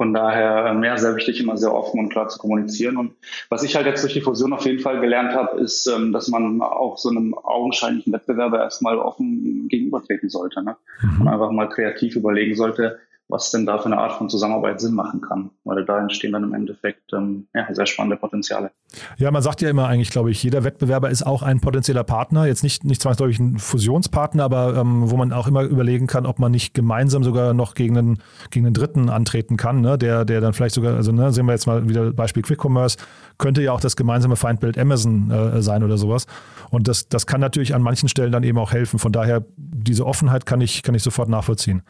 Von 0.00 0.14
daher 0.14 0.72
mehr 0.72 0.96
sehr 0.96 1.14
wichtig, 1.14 1.40
immer 1.40 1.58
sehr 1.58 1.74
offen 1.74 2.00
und 2.00 2.08
klar 2.08 2.26
zu 2.28 2.38
kommunizieren. 2.38 2.96
Und 2.96 3.12
was 3.50 3.62
ich 3.64 3.76
halt 3.76 3.84
jetzt 3.84 4.02
durch 4.02 4.14
die 4.14 4.22
Fusion 4.22 4.54
auf 4.54 4.64
jeden 4.64 4.78
Fall 4.78 4.98
gelernt 4.98 5.34
habe, 5.34 5.60
ist, 5.60 5.86
ähm, 5.88 6.10
dass 6.14 6.28
man 6.28 6.62
auch 6.62 6.96
so 6.96 7.10
einem 7.10 7.34
augenscheinlichen 7.34 8.10
Wettbewerber 8.10 8.60
erstmal 8.60 8.96
offen 8.96 9.68
gegenübertreten 9.68 10.30
sollte. 10.30 10.64
Ne? 10.64 10.78
Mhm. 11.02 11.20
Und 11.20 11.28
einfach 11.28 11.50
mal 11.50 11.68
kreativ 11.68 12.16
überlegen 12.16 12.56
sollte, 12.56 12.98
was 13.30 13.50
denn 13.50 13.64
da 13.64 13.78
für 13.78 13.86
eine 13.86 13.98
Art 13.98 14.12
von 14.12 14.28
Zusammenarbeit 14.28 14.80
Sinn 14.80 14.94
machen 14.94 15.20
kann. 15.20 15.50
Weil 15.64 15.84
da 15.84 16.00
entstehen 16.00 16.32
dann 16.32 16.44
im 16.44 16.52
Endeffekt 16.52 17.12
ähm, 17.12 17.46
ja, 17.54 17.72
sehr 17.72 17.86
spannende 17.86 18.16
Potenziale. 18.16 18.70
Ja, 19.16 19.30
man 19.30 19.42
sagt 19.42 19.60
ja 19.60 19.70
immer 19.70 19.86
eigentlich, 19.86 20.10
glaube 20.10 20.30
ich, 20.30 20.42
jeder 20.42 20.64
Wettbewerber 20.64 21.10
ist 21.10 21.24
auch 21.24 21.42
ein 21.42 21.60
potenzieller 21.60 22.04
Partner. 22.04 22.46
Jetzt 22.46 22.62
nicht, 22.62 22.84
nicht 22.84 23.00
zwangsläufig 23.00 23.38
ein 23.38 23.58
Fusionspartner, 23.58 24.44
aber 24.44 24.76
ähm, 24.76 25.10
wo 25.10 25.16
man 25.16 25.32
auch 25.32 25.46
immer 25.46 25.62
überlegen 25.62 26.06
kann, 26.06 26.26
ob 26.26 26.38
man 26.38 26.50
nicht 26.50 26.74
gemeinsam 26.74 27.22
sogar 27.22 27.54
noch 27.54 27.74
gegen 27.74 27.96
einen, 27.96 28.22
gegen 28.50 28.66
einen 28.66 28.74
Dritten 28.74 29.08
antreten 29.08 29.56
kann, 29.56 29.80
ne? 29.80 29.96
der, 29.96 30.24
der 30.24 30.40
dann 30.40 30.52
vielleicht 30.52 30.74
sogar, 30.74 30.96
also 30.96 31.12
ne, 31.12 31.32
sehen 31.32 31.46
wir 31.46 31.52
jetzt 31.52 31.66
mal 31.66 31.88
wieder 31.88 32.12
Beispiel 32.12 32.42
Quick 32.42 32.64
Commerce, 32.64 32.98
könnte 33.38 33.62
ja 33.62 33.72
auch 33.72 33.80
das 33.80 33.96
gemeinsame 33.96 34.36
Feindbild 34.36 34.76
Amazon 34.76 35.30
äh, 35.30 35.62
sein 35.62 35.84
oder 35.84 35.98
sowas. 35.98 36.26
Und 36.70 36.88
das, 36.88 37.08
das 37.08 37.26
kann 37.26 37.40
natürlich 37.40 37.74
an 37.74 37.82
manchen 37.82 38.08
Stellen 38.08 38.32
dann 38.32 38.42
eben 38.42 38.58
auch 38.58 38.72
helfen. 38.72 38.98
Von 38.98 39.12
daher, 39.12 39.44
diese 39.56 40.04
Offenheit 40.06 40.46
kann 40.46 40.60
ich, 40.60 40.82
kann 40.82 40.94
ich 40.94 41.02
sofort 41.02 41.28
nachvollziehen. 41.28 41.82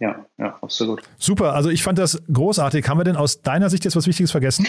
Ja, 0.00 0.24
ja, 0.38 0.56
absolut. 0.60 1.02
Super, 1.18 1.54
also 1.54 1.70
ich 1.70 1.82
fand 1.82 1.98
das 1.98 2.22
großartig. 2.32 2.88
Haben 2.88 3.00
wir 3.00 3.04
denn 3.04 3.16
aus 3.16 3.42
deiner 3.42 3.68
Sicht 3.68 3.84
jetzt 3.84 3.96
was 3.96 4.06
Wichtiges 4.06 4.30
vergessen? 4.30 4.64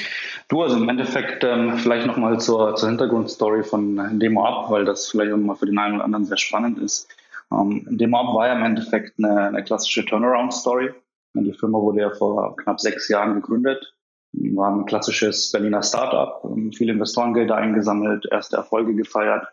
Du, 0.48 0.64
also 0.64 0.78
im 0.78 0.90
Endeffekt 0.90 1.44
ähm, 1.44 1.78
vielleicht 1.78 2.08
nochmal 2.08 2.40
zur, 2.40 2.74
zur 2.76 2.90
Hintergrundstory 2.90 3.64
von 3.64 4.20
Demo 4.20 4.44
Up, 4.44 4.72
weil 4.72 4.86
das 4.86 5.10
vielleicht 5.10 5.32
auch 5.32 5.38
mal 5.38 5.56
für 5.56 5.68
den 5.68 5.78
einen 5.78 5.96
oder 5.96 6.06
anderen 6.06 6.26
sehr 6.26 6.38
spannend 6.38 6.80
ist. 6.80 7.08
Ähm, 7.52 7.86
Demo 7.90 8.18
Up 8.20 8.36
war 8.36 8.48
ja 8.48 8.54
im 8.56 8.64
Endeffekt 8.64 9.20
eine, 9.20 9.50
eine 9.50 9.64
klassische 9.64 10.04
Turnaround-Story. 10.04 10.92
Die 11.36 11.54
Firma 11.54 11.78
wurde 11.78 12.02
ja 12.02 12.10
vor 12.10 12.56
knapp 12.58 12.80
sechs 12.80 13.08
Jahren 13.08 13.36
gegründet, 13.36 13.94
war 14.34 14.72
ein 14.72 14.88
klassisches 14.88 15.52
Berliner 15.52 15.84
Startup, 15.84 16.44
ähm, 16.44 16.72
viele 16.74 16.94
Investorengelder 16.94 17.56
eingesammelt, 17.56 18.28
erste 18.32 18.58
Erfolge 18.58 18.96
gefeiert. 18.96 19.48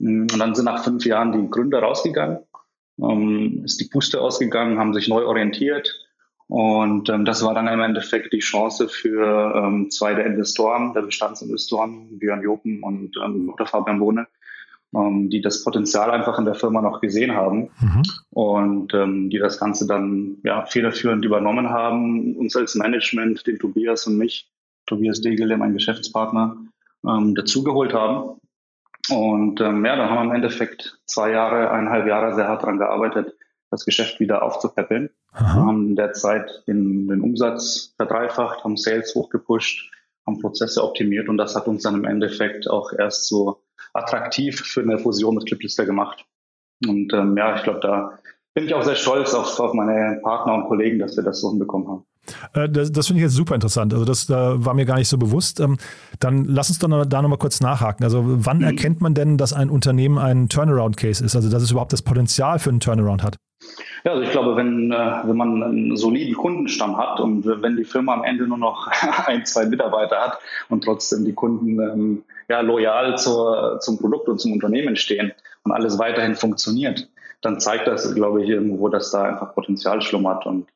Und 0.00 0.36
dann 0.40 0.56
sind 0.56 0.64
nach 0.64 0.82
fünf 0.82 1.04
Jahren 1.04 1.30
die 1.30 1.50
Gründer 1.50 1.82
rausgegangen 1.82 2.40
ähm, 3.02 3.62
ist 3.64 3.80
die 3.80 3.88
Puste 3.88 4.20
ausgegangen, 4.20 4.78
haben 4.78 4.94
sich 4.94 5.08
neu 5.08 5.24
orientiert. 5.24 6.06
Und 6.48 7.08
ähm, 7.08 7.24
das 7.24 7.44
war 7.44 7.54
dann 7.54 7.68
im 7.68 7.80
Endeffekt 7.80 8.32
die 8.32 8.40
Chance 8.40 8.88
für 8.88 9.54
ähm, 9.54 9.88
zwei 9.90 10.14
der 10.14 10.26
Investoren, 10.26 10.92
der 10.94 11.02
Bestandsinvestoren, 11.02 12.18
Björn 12.18 12.42
Jopen 12.42 12.82
und 12.82 13.16
ähm, 13.24 13.46
Dr. 13.46 13.66
Fabian 13.68 14.00
Bohne, 14.00 14.26
ähm, 14.92 15.30
die 15.30 15.40
das 15.40 15.62
Potenzial 15.62 16.10
einfach 16.10 16.40
in 16.40 16.46
der 16.46 16.56
Firma 16.56 16.82
noch 16.82 17.00
gesehen 17.00 17.36
haben 17.36 17.70
mhm. 17.80 18.02
und 18.30 18.94
ähm, 18.94 19.30
die 19.30 19.38
das 19.38 19.60
Ganze 19.60 19.86
dann 19.86 20.38
ja, 20.42 20.66
federführend 20.66 21.24
übernommen 21.24 21.70
haben, 21.70 22.34
uns 22.36 22.56
als 22.56 22.74
Management, 22.74 23.46
den 23.46 23.60
Tobias 23.60 24.08
und 24.08 24.18
mich, 24.18 24.50
Tobias 24.86 25.20
Degele, 25.20 25.56
mein 25.56 25.74
Geschäftspartner, 25.74 26.56
ähm, 27.06 27.36
dazugeholt 27.36 27.94
haben 27.94 28.40
und 29.08 29.60
ähm, 29.60 29.84
ja, 29.84 29.96
dann 29.96 30.10
haben 30.10 30.16
wir 30.16 30.30
im 30.30 30.36
Endeffekt 30.36 30.98
zwei 31.06 31.30
Jahre, 31.30 31.70
eineinhalb 31.70 32.06
Jahre 32.06 32.34
sehr 32.34 32.48
hart 32.48 32.62
daran 32.62 32.78
gearbeitet, 32.78 33.34
das 33.70 33.84
Geschäft 33.84 34.20
wieder 34.20 34.42
aufzupäppeln. 34.42 35.10
Wir 35.32 35.54
haben 35.54 35.96
derzeit 35.96 36.64
den, 36.66 37.06
den 37.08 37.20
Umsatz 37.20 37.94
verdreifacht, 37.96 38.64
haben 38.64 38.76
Sales 38.76 39.14
hochgepusht, 39.14 39.90
haben 40.26 40.40
Prozesse 40.40 40.82
optimiert 40.82 41.28
und 41.28 41.38
das 41.38 41.54
hat 41.54 41.68
uns 41.68 41.82
dann 41.82 41.94
im 41.94 42.04
Endeffekt 42.04 42.68
auch 42.68 42.92
erst 42.92 43.28
so 43.28 43.62
attraktiv 43.94 44.60
für 44.60 44.82
eine 44.82 44.98
Fusion 44.98 45.36
mit 45.36 45.46
Cliplister 45.46 45.86
gemacht. 45.86 46.24
Und 46.86 47.12
ähm, 47.12 47.36
ja, 47.36 47.56
ich 47.56 47.62
glaube, 47.62 47.80
da 47.80 48.18
bin 48.54 48.64
ich 48.64 48.74
auch 48.74 48.82
sehr 48.82 48.96
stolz 48.96 49.34
auf, 49.34 49.58
auf 49.60 49.74
meine 49.74 50.20
Partner 50.22 50.54
und 50.54 50.66
Kollegen, 50.66 50.98
dass 50.98 51.16
wir 51.16 51.24
das 51.24 51.40
so 51.40 51.50
hinbekommen 51.50 51.88
haben. 51.88 52.06
Äh, 52.54 52.68
das, 52.68 52.92
das 52.92 53.06
finde 53.06 53.20
ich 53.20 53.24
jetzt 53.24 53.34
super 53.34 53.54
interessant. 53.54 53.92
Also 53.92 54.04
das 54.04 54.26
da 54.26 54.64
war 54.64 54.74
mir 54.74 54.84
gar 54.84 54.96
nicht 54.96 55.08
so 55.08 55.18
bewusst. 55.18 55.60
Ähm, 55.60 55.78
dann 56.18 56.44
lass 56.44 56.68
uns 56.68 56.78
doch 56.78 56.88
noch, 56.88 57.04
da 57.04 57.22
nochmal 57.22 57.38
kurz 57.38 57.60
nachhaken. 57.60 58.04
Also 58.04 58.22
wann 58.24 58.58
mhm. 58.58 58.64
erkennt 58.64 59.00
man 59.00 59.14
denn, 59.14 59.38
dass 59.38 59.52
ein 59.52 59.70
Unternehmen 59.70 60.18
ein 60.18 60.48
Turnaround-Case 60.48 61.24
ist? 61.24 61.36
Also 61.36 61.50
dass 61.50 61.62
es 61.62 61.70
überhaupt 61.70 61.92
das 61.92 62.02
Potenzial 62.02 62.58
für 62.58 62.70
einen 62.70 62.80
Turnaround 62.80 63.22
hat? 63.22 63.36
Ja, 64.04 64.12
also 64.12 64.22
ich 64.22 64.30
glaube, 64.30 64.56
wenn, 64.56 64.90
äh, 64.90 64.96
wenn 65.24 65.36
man 65.36 65.62
einen 65.62 65.96
soliden 65.96 66.34
Kundenstamm 66.34 66.96
hat 66.96 67.20
und 67.20 67.44
wenn 67.44 67.76
die 67.76 67.84
Firma 67.84 68.14
am 68.14 68.24
Ende 68.24 68.46
nur 68.46 68.58
noch 68.58 68.88
ein, 69.26 69.44
zwei 69.44 69.66
Mitarbeiter 69.66 70.16
hat 70.16 70.38
und 70.68 70.84
trotzdem 70.84 71.24
die 71.24 71.34
Kunden 71.34 71.78
ähm, 71.80 72.24
ja, 72.48 72.60
loyal 72.60 73.18
zur, 73.18 73.78
zum 73.80 73.98
Produkt 73.98 74.28
und 74.28 74.40
zum 74.40 74.52
Unternehmen 74.52 74.96
stehen 74.96 75.32
und 75.64 75.72
alles 75.72 75.98
weiterhin 75.98 76.34
funktioniert, 76.34 77.08
dann 77.42 77.60
zeigt 77.60 77.86
das, 77.86 78.14
glaube 78.14 78.42
ich, 78.42 78.48
irgendwo, 78.48 78.88
dass 78.88 79.10
da 79.10 79.22
einfach 79.22 79.54
Potenzial 79.54 80.00
schlummert. 80.02 80.46
Und 80.46 80.66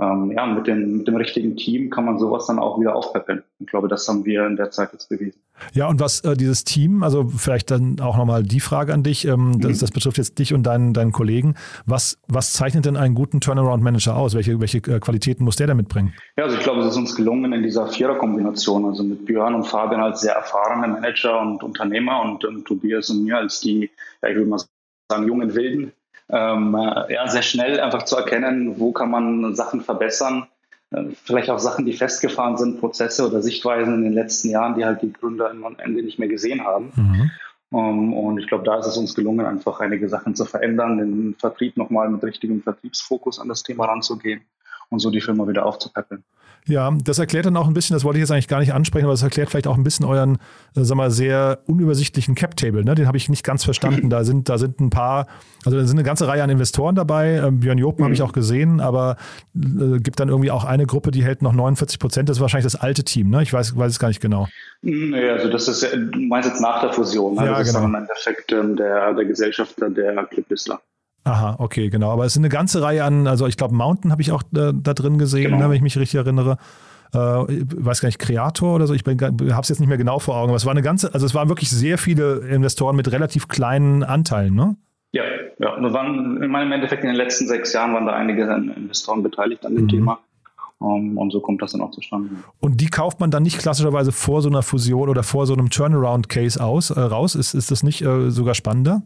ähm, 0.00 0.32
ja, 0.32 0.46
mit, 0.46 0.66
den, 0.66 0.98
mit 0.98 1.08
dem 1.08 1.16
richtigen 1.16 1.56
Team 1.56 1.88
kann 1.88 2.04
man 2.04 2.18
sowas 2.18 2.46
dann 2.46 2.58
auch 2.58 2.80
wieder 2.80 2.96
aufpäppeln. 2.96 3.44
Ich 3.60 3.66
glaube, 3.66 3.86
das 3.86 4.08
haben 4.08 4.24
wir 4.24 4.44
in 4.46 4.56
der 4.56 4.72
Zeit 4.72 4.92
jetzt 4.92 5.08
bewiesen. 5.08 5.40
Ja, 5.72 5.86
und 5.86 6.00
was 6.00 6.20
äh, 6.20 6.36
dieses 6.36 6.64
Team, 6.64 7.04
also 7.04 7.28
vielleicht 7.28 7.70
dann 7.70 8.00
auch 8.00 8.16
nochmal 8.16 8.42
die 8.42 8.58
Frage 8.58 8.92
an 8.92 9.04
dich, 9.04 9.24
ähm, 9.24 9.50
mhm. 9.50 9.60
das, 9.60 9.78
das, 9.78 9.92
betrifft 9.92 10.18
jetzt 10.18 10.36
dich 10.40 10.52
und 10.52 10.64
deinen, 10.64 10.94
deinen 10.94 11.12
Kollegen. 11.12 11.54
Was, 11.86 12.18
was 12.26 12.52
zeichnet 12.52 12.86
denn 12.86 12.96
einen 12.96 13.14
guten 13.14 13.40
Turnaround-Manager 13.40 14.16
aus? 14.16 14.34
Welche, 14.34 14.58
welche 14.60 14.78
äh, 14.78 14.98
Qualitäten 14.98 15.44
muss 15.44 15.54
der 15.54 15.68
da 15.68 15.74
mitbringen? 15.74 16.12
Ja, 16.36 16.44
also 16.44 16.56
ich 16.56 16.62
glaube, 16.62 16.80
es 16.80 16.88
ist 16.88 16.96
uns 16.96 17.14
gelungen 17.14 17.52
in 17.52 17.62
dieser 17.62 17.86
Vierer-Kombination, 17.86 18.84
also 18.84 19.04
mit 19.04 19.24
Björn 19.26 19.54
und 19.54 19.64
Fabian 19.64 20.00
als 20.00 20.22
sehr 20.22 20.34
erfahrene 20.34 20.88
Manager 20.88 21.40
und 21.40 21.62
Unternehmer 21.62 22.20
und, 22.22 22.44
und 22.44 22.64
Tobias 22.64 23.10
und 23.10 23.22
mir 23.22 23.36
als 23.36 23.60
die, 23.60 23.90
ja, 24.22 24.28
ich 24.28 24.34
würde 24.34 24.50
mal 24.50 24.60
sagen, 25.08 25.28
jungen 25.28 25.54
Wilden, 25.54 25.92
ähm, 26.30 26.76
ja, 27.08 27.28
sehr 27.28 27.42
schnell 27.42 27.80
einfach 27.80 28.04
zu 28.04 28.16
erkennen, 28.16 28.78
wo 28.78 28.92
kann 28.92 29.10
man 29.10 29.54
Sachen 29.54 29.82
verbessern, 29.82 30.46
äh, 30.90 31.04
vielleicht 31.24 31.50
auch 31.50 31.58
Sachen, 31.58 31.84
die 31.84 31.92
festgefahren 31.92 32.56
sind, 32.56 32.80
Prozesse 32.80 33.26
oder 33.26 33.42
Sichtweisen 33.42 33.94
in 33.94 34.02
den 34.02 34.12
letzten 34.12 34.50
Jahren, 34.50 34.74
die 34.74 34.84
halt 34.84 35.02
die 35.02 35.12
Gründer 35.12 35.50
am 35.50 35.76
Ende 35.78 36.02
nicht 36.02 36.18
mehr 36.18 36.28
gesehen 36.28 36.64
haben. 36.64 36.92
Mhm. 36.96 37.30
Um, 37.70 37.80
ähm, 37.80 38.12
und 38.12 38.38
ich 38.38 38.46
glaube, 38.46 38.64
da 38.64 38.78
ist 38.78 38.86
es 38.86 38.96
uns 38.96 39.14
gelungen, 39.14 39.46
einfach 39.46 39.80
einige 39.80 40.08
Sachen 40.08 40.36
zu 40.36 40.44
verändern, 40.44 40.98
den 40.98 41.34
Vertrieb 41.34 41.76
nochmal 41.76 42.08
mit 42.08 42.22
richtigem 42.22 42.62
Vertriebsfokus 42.62 43.40
an 43.40 43.48
das 43.48 43.64
Thema 43.64 43.86
ranzugehen 43.86 44.42
und 44.90 44.98
so 45.00 45.10
die 45.10 45.20
Firma 45.20 45.46
wieder 45.48 45.66
aufzupäppeln. 45.66 46.24
Ja, 46.66 46.90
das 47.04 47.18
erklärt 47.18 47.44
dann 47.44 47.58
auch 47.58 47.66
ein 47.66 47.74
bisschen, 47.74 47.92
das 47.92 48.04
wollte 48.04 48.18
ich 48.18 48.22
jetzt 48.22 48.30
eigentlich 48.30 48.48
gar 48.48 48.60
nicht 48.60 48.72
ansprechen, 48.72 49.04
aber 49.04 49.12
das 49.12 49.22
erklärt 49.22 49.50
vielleicht 49.50 49.66
auch 49.66 49.76
ein 49.76 49.84
bisschen 49.84 50.06
euren, 50.06 50.36
äh, 50.74 50.82
sag 50.82 50.96
mal, 50.96 51.10
sehr 51.10 51.58
unübersichtlichen 51.66 52.34
Cap-Table. 52.34 52.84
Ne? 52.84 52.94
Den 52.94 53.06
habe 53.06 53.18
ich 53.18 53.28
nicht 53.28 53.44
ganz 53.44 53.64
verstanden. 53.64 54.08
Da 54.14 54.22
sind, 54.22 54.48
da 54.48 54.58
sind 54.58 54.80
ein 54.80 54.90
paar, 54.90 55.26
also 55.64 55.76
da 55.76 55.84
sind 55.84 55.98
eine 55.98 56.06
ganze 56.06 56.28
Reihe 56.28 56.42
an 56.42 56.50
Investoren 56.50 56.94
dabei. 56.94 57.36
Ähm, 57.36 57.60
Björn 57.60 57.78
Jopen 57.78 58.02
mhm. 58.02 58.04
habe 58.04 58.14
ich 58.14 58.22
auch 58.22 58.32
gesehen, 58.32 58.80
aber 58.80 59.16
äh, 59.56 59.98
gibt 59.98 60.20
dann 60.20 60.28
irgendwie 60.28 60.52
auch 60.52 60.64
eine 60.64 60.86
Gruppe, 60.86 61.10
die 61.10 61.24
hält 61.24 61.42
noch 61.42 61.52
49 61.52 61.98
Prozent. 61.98 62.28
Das 62.28 62.36
ist 62.36 62.40
wahrscheinlich 62.40 62.70
das 62.70 62.80
alte 62.80 63.02
Team, 63.02 63.30
ne? 63.30 63.42
Ich 63.42 63.52
weiß, 63.52 63.76
weiß 63.76 63.90
es 63.90 63.98
gar 63.98 64.08
nicht 64.08 64.20
genau. 64.20 64.46
Nee, 64.82 65.28
also 65.30 65.50
das 65.50 65.66
ist, 65.66 65.82
du 65.82 66.18
meinst 66.20 66.48
jetzt 66.48 66.60
nach 66.60 66.80
der 66.80 66.92
Fusion. 66.92 67.34
Ne? 67.34 67.46
Ja, 67.46 67.58
das 67.58 67.68
genau. 67.68 67.68
ist 67.68 67.74
dann 67.74 67.84
im 67.84 67.94
Endeffekt 67.94 68.52
ähm, 68.52 68.76
der, 68.76 69.14
der 69.14 69.24
Gesellschafter 69.24 69.90
der 69.90 70.24
Clipbistler. 70.26 70.80
Aha, 71.24 71.56
okay, 71.58 71.88
genau. 71.88 72.10
Aber 72.12 72.26
es 72.26 72.34
sind 72.34 72.42
eine 72.42 72.50
ganze 72.50 72.82
Reihe 72.82 73.02
an, 73.02 73.26
also 73.26 73.46
ich 73.46 73.56
glaube, 73.56 73.74
Mountain 73.74 74.12
habe 74.12 74.20
ich 74.20 74.30
auch 74.30 74.42
da, 74.52 74.72
da, 74.72 74.92
drin 74.92 75.18
gesehen, 75.18 75.52
genau. 75.52 75.58
ne, 75.58 75.64
wenn 75.70 75.76
ich 75.76 75.82
mich 75.82 75.98
richtig 75.98 76.16
erinnere. 76.16 76.58
Äh, 77.14 77.54
ich 77.54 77.64
weiß 77.70 78.02
gar 78.02 78.08
nicht, 78.08 78.18
Kreator 78.18 78.74
oder 78.74 78.86
so, 78.86 78.92
ich 78.92 79.04
habe 79.06 79.60
es 79.62 79.68
jetzt 79.68 79.80
nicht 79.80 79.88
mehr 79.88 79.98
genau 79.98 80.18
vor 80.18 80.36
Augen, 80.36 80.50
aber 80.50 80.56
es 80.56 80.66
war 80.66 80.72
eine 80.72 80.82
ganze, 80.82 81.14
also 81.14 81.24
es 81.24 81.34
waren 81.34 81.48
wirklich 81.48 81.70
sehr 81.70 81.96
viele 81.96 82.40
Investoren 82.40 82.94
mit 82.94 83.10
relativ 83.10 83.48
kleinen 83.48 84.02
Anteilen, 84.02 84.54
ne? 84.54 84.76
Ja, 85.12 85.22
ja. 85.58 85.74
Und 85.74 85.92
waren, 85.92 86.42
in 86.42 86.50
meinem 86.50 86.72
Endeffekt 86.72 87.04
in 87.04 87.08
den 87.08 87.16
letzten 87.16 87.46
sechs 87.46 87.72
Jahren 87.72 87.94
waren 87.94 88.04
da 88.04 88.12
einige 88.12 88.42
Investoren 88.42 89.22
beteiligt 89.22 89.64
an 89.64 89.76
dem 89.76 89.84
mhm. 89.84 89.88
Thema. 89.88 90.18
Um, 90.84 91.16
und 91.16 91.30
so 91.30 91.40
kommt 91.40 91.62
das 91.62 91.72
dann 91.72 91.80
auch 91.80 91.92
zustande. 91.92 92.28
Und 92.60 92.80
die 92.82 92.88
kauft 92.88 93.18
man 93.18 93.30
dann 93.30 93.42
nicht 93.42 93.58
klassischerweise 93.58 94.12
vor 94.12 94.42
so 94.42 94.50
einer 94.50 94.62
Fusion 94.62 95.08
oder 95.08 95.22
vor 95.22 95.46
so 95.46 95.54
einem 95.54 95.70
Turnaround-Case 95.70 96.62
aus, 96.62 96.90
äh, 96.90 97.00
raus? 97.00 97.34
Ist, 97.34 97.54
ist 97.54 97.70
das 97.70 97.82
nicht 97.82 98.02
äh, 98.02 98.30
sogar 98.30 98.54
spannender? 98.54 99.02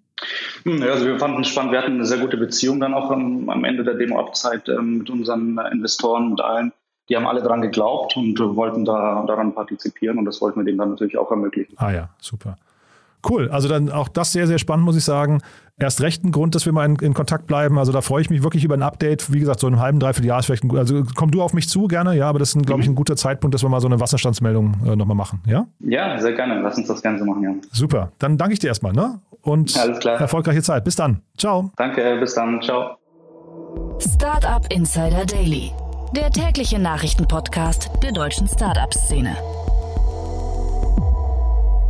Hm, 0.64 0.82
ja, 0.82 0.88
also 0.88 1.06
wir 1.06 1.18
fanden 1.20 1.42
es 1.42 1.48
spannend. 1.48 1.70
Wir 1.70 1.78
hatten 1.78 1.92
eine 1.92 2.04
sehr 2.04 2.18
gute 2.18 2.36
Beziehung 2.36 2.80
dann 2.80 2.94
auch 2.94 3.12
am, 3.12 3.48
am 3.48 3.64
Ende 3.64 3.84
der 3.84 3.94
Demo-Abzeit 3.94 4.68
ähm, 4.68 4.98
mit 4.98 5.10
unseren 5.10 5.56
Investoren, 5.70 6.30
mit 6.30 6.40
allen. 6.40 6.72
Die 7.08 7.16
haben 7.16 7.26
alle 7.26 7.42
daran 7.42 7.62
geglaubt 7.62 8.16
und 8.16 8.38
wollten 8.38 8.84
da, 8.84 9.24
daran 9.26 9.54
partizipieren 9.54 10.18
und 10.18 10.24
das 10.24 10.40
wollten 10.40 10.58
wir 10.60 10.64
denen 10.64 10.78
dann 10.78 10.90
natürlich 10.90 11.16
auch 11.16 11.30
ermöglichen. 11.30 11.74
Ah 11.76 11.92
ja, 11.92 12.08
super. 12.18 12.58
Cool, 13.28 13.48
also 13.50 13.68
dann 13.68 13.90
auch 13.90 14.08
das 14.08 14.32
sehr, 14.32 14.46
sehr 14.46 14.58
spannend, 14.58 14.84
muss 14.84 14.96
ich 14.96 15.04
sagen. 15.04 15.40
Erst 15.80 16.00
recht 16.00 16.24
ein 16.24 16.32
Grund, 16.32 16.54
dass 16.56 16.66
wir 16.66 16.72
mal 16.72 16.84
in, 16.84 16.96
in 16.96 17.14
Kontakt 17.14 17.46
bleiben. 17.46 17.78
Also 17.78 17.92
da 17.92 18.00
freue 18.00 18.20
ich 18.20 18.30
mich 18.30 18.42
wirklich 18.42 18.64
über 18.64 18.74
ein 18.74 18.82
Update. 18.82 19.32
Wie 19.32 19.38
gesagt, 19.38 19.60
so 19.60 19.68
in 19.68 19.74
einem 19.74 19.82
halben, 19.82 20.00
dreiviertel 20.00 20.26
Jahr 20.26 20.40
ist 20.40 20.46
vielleicht 20.46 20.64
ein, 20.64 20.76
also 20.76 21.04
komm 21.14 21.30
du 21.30 21.40
auf 21.40 21.52
mich 21.52 21.68
zu 21.68 21.86
gerne, 21.86 22.16
ja, 22.16 22.28
aber 22.28 22.40
das 22.40 22.54
ist, 22.54 22.66
glaube 22.66 22.82
ich, 22.82 22.88
ein 22.88 22.96
guter 22.96 23.16
Zeitpunkt, 23.16 23.54
dass 23.54 23.62
wir 23.62 23.68
mal 23.68 23.80
so 23.80 23.86
eine 23.86 24.00
Wasserstandsmeldung 24.00 24.76
äh, 24.86 24.96
nochmal 24.96 25.16
machen, 25.16 25.40
ja? 25.46 25.66
Ja, 25.80 26.18
sehr 26.18 26.32
gerne. 26.32 26.60
Lass 26.60 26.78
uns 26.78 26.88
das 26.88 27.00
so 27.00 27.24
machen, 27.24 27.42
ja. 27.42 27.54
Super, 27.72 28.10
dann 28.18 28.38
danke 28.38 28.54
ich 28.54 28.58
dir 28.58 28.68
erstmal, 28.68 28.92
ne? 28.92 29.20
Und 29.42 29.76
erfolgreiche 29.76 30.62
Zeit. 30.62 30.84
Bis 30.84 30.96
dann. 30.96 31.22
Ciao. 31.36 31.70
Danke, 31.76 32.18
bis 32.18 32.34
dann. 32.34 32.60
Ciao. 32.60 32.96
Startup 33.98 34.66
Insider 34.72 35.24
Daily, 35.24 35.72
der 36.14 36.30
tägliche 36.30 36.78
Nachrichtenpodcast 36.78 37.90
der 38.02 38.12
deutschen 38.12 38.48
Startup-Szene. 38.48 39.36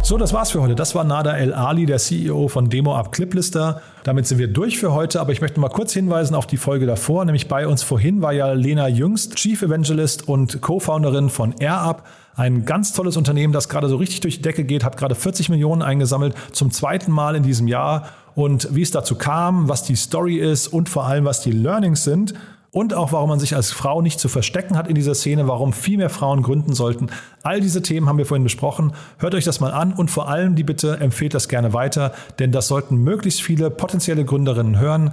So, 0.00 0.16
das 0.16 0.32
war's 0.32 0.52
für 0.52 0.62
heute. 0.62 0.74
Das 0.74 0.94
war 0.94 1.04
Nada 1.04 1.36
El 1.36 1.52
Ali, 1.52 1.84
der 1.84 1.98
CEO 1.98 2.48
von 2.48 2.70
Demo 2.70 2.96
Up 2.96 3.12
Cliplister. 3.12 3.82
Damit 4.04 4.26
sind 4.26 4.38
wir 4.38 4.48
durch 4.48 4.78
für 4.78 4.94
heute, 4.94 5.20
aber 5.20 5.32
ich 5.32 5.42
möchte 5.42 5.60
mal 5.60 5.68
kurz 5.68 5.92
hinweisen 5.92 6.34
auf 6.34 6.46
die 6.46 6.56
Folge 6.56 6.86
davor. 6.86 7.24
Nämlich 7.26 7.46
bei 7.46 7.66
uns 7.66 7.82
vorhin 7.82 8.22
war 8.22 8.32
ja 8.32 8.52
Lena 8.52 8.88
Jüngst, 8.88 9.34
Chief 9.34 9.60
Evangelist 9.60 10.26
und 10.26 10.62
Co-Founderin 10.62 11.28
von 11.28 11.54
AirUp. 11.60 12.04
Ein 12.36 12.64
ganz 12.64 12.92
tolles 12.94 13.16
Unternehmen, 13.16 13.52
das 13.52 13.68
gerade 13.68 13.88
so 13.88 13.96
richtig 13.96 14.20
durch 14.20 14.36
die 14.36 14.42
Decke 14.42 14.64
geht, 14.64 14.84
hat 14.84 14.96
gerade 14.96 15.14
40 15.14 15.50
Millionen 15.50 15.82
eingesammelt, 15.82 16.34
zum 16.52 16.70
zweiten 16.70 17.10
Mal 17.12 17.34
in 17.34 17.42
diesem 17.42 17.66
Jahr. 17.66 18.08
Und 18.34 18.74
wie 18.74 18.82
es 18.82 18.92
dazu 18.92 19.16
kam, 19.16 19.68
was 19.68 19.82
die 19.82 19.96
Story 19.96 20.36
ist 20.36 20.68
und 20.68 20.88
vor 20.88 21.06
allem, 21.06 21.24
was 21.24 21.42
die 21.42 21.50
Learnings 21.50 22.04
sind, 22.04 22.34
und 22.78 22.94
auch 22.94 23.10
warum 23.10 23.28
man 23.28 23.40
sich 23.40 23.56
als 23.56 23.72
Frau 23.72 24.02
nicht 24.02 24.20
zu 24.20 24.28
verstecken 24.28 24.76
hat 24.76 24.86
in 24.86 24.94
dieser 24.94 25.16
Szene, 25.16 25.48
warum 25.48 25.72
viel 25.72 25.96
mehr 25.96 26.10
Frauen 26.10 26.44
gründen 26.44 26.74
sollten. 26.74 27.08
All 27.42 27.60
diese 27.60 27.82
Themen 27.82 28.08
haben 28.08 28.18
wir 28.18 28.24
vorhin 28.24 28.44
besprochen. 28.44 28.92
Hört 29.18 29.34
euch 29.34 29.42
das 29.42 29.58
mal 29.58 29.72
an 29.72 29.92
und 29.92 30.12
vor 30.12 30.28
allem 30.28 30.54
die 30.54 30.62
Bitte 30.62 30.98
empfehlt 31.00 31.34
das 31.34 31.48
gerne 31.48 31.72
weiter, 31.72 32.12
denn 32.38 32.52
das 32.52 32.68
sollten 32.68 32.98
möglichst 32.98 33.42
viele 33.42 33.70
potenzielle 33.70 34.24
Gründerinnen 34.24 34.78
hören. 34.78 35.12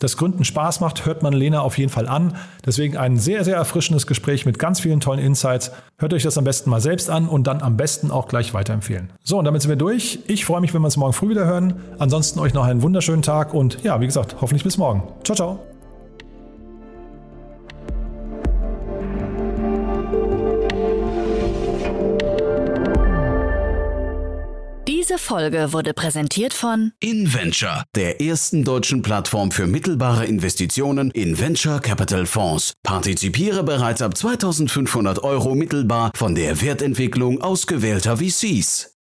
Das 0.00 0.18
Gründen 0.18 0.44
Spaß 0.44 0.80
macht, 0.80 1.06
hört 1.06 1.22
man 1.22 1.32
Lena 1.32 1.62
auf 1.62 1.78
jeden 1.78 1.90
Fall 1.90 2.06
an. 2.06 2.36
Deswegen 2.66 2.98
ein 2.98 3.16
sehr, 3.16 3.42
sehr 3.42 3.56
erfrischendes 3.56 4.06
Gespräch 4.06 4.44
mit 4.44 4.58
ganz 4.58 4.80
vielen 4.80 5.00
tollen 5.00 5.18
Insights. 5.18 5.72
Hört 5.96 6.12
euch 6.12 6.24
das 6.24 6.36
am 6.36 6.44
besten 6.44 6.68
mal 6.68 6.82
selbst 6.82 7.08
an 7.08 7.26
und 7.26 7.46
dann 7.46 7.62
am 7.62 7.78
besten 7.78 8.10
auch 8.10 8.28
gleich 8.28 8.52
weiterempfehlen. 8.52 9.08
So, 9.24 9.38
und 9.38 9.46
damit 9.46 9.62
sind 9.62 9.70
wir 9.70 9.76
durch. 9.76 10.18
Ich 10.26 10.44
freue 10.44 10.60
mich, 10.60 10.74
wenn 10.74 10.82
wir 10.82 10.86
uns 10.86 10.98
morgen 10.98 11.14
früh 11.14 11.30
wieder 11.30 11.46
hören. 11.46 11.80
Ansonsten 11.98 12.38
euch 12.38 12.52
noch 12.52 12.66
einen 12.66 12.82
wunderschönen 12.82 13.22
Tag 13.22 13.54
und 13.54 13.82
ja, 13.82 13.98
wie 13.98 14.06
gesagt, 14.06 14.36
hoffentlich 14.42 14.62
bis 14.62 14.76
morgen. 14.76 15.04
Ciao, 15.24 15.34
ciao. 15.34 15.77
Folge 25.28 25.74
wurde 25.74 25.92
präsentiert 25.92 26.54
von 26.54 26.92
InVenture, 27.00 27.84
der 27.94 28.22
ersten 28.22 28.64
deutschen 28.64 29.02
Plattform 29.02 29.50
für 29.50 29.66
mittelbare 29.66 30.24
Investitionen 30.24 31.10
in 31.10 31.38
Venture 31.38 31.80
Capital 31.80 32.24
Fonds. 32.24 32.72
Partizipiere 32.82 33.62
bereits 33.62 34.00
ab 34.00 34.16
2500 34.16 35.22
Euro 35.22 35.54
mittelbar 35.54 36.12
von 36.16 36.34
der 36.34 36.62
Wertentwicklung 36.62 37.42
ausgewählter 37.42 38.16
VCs. 38.16 38.97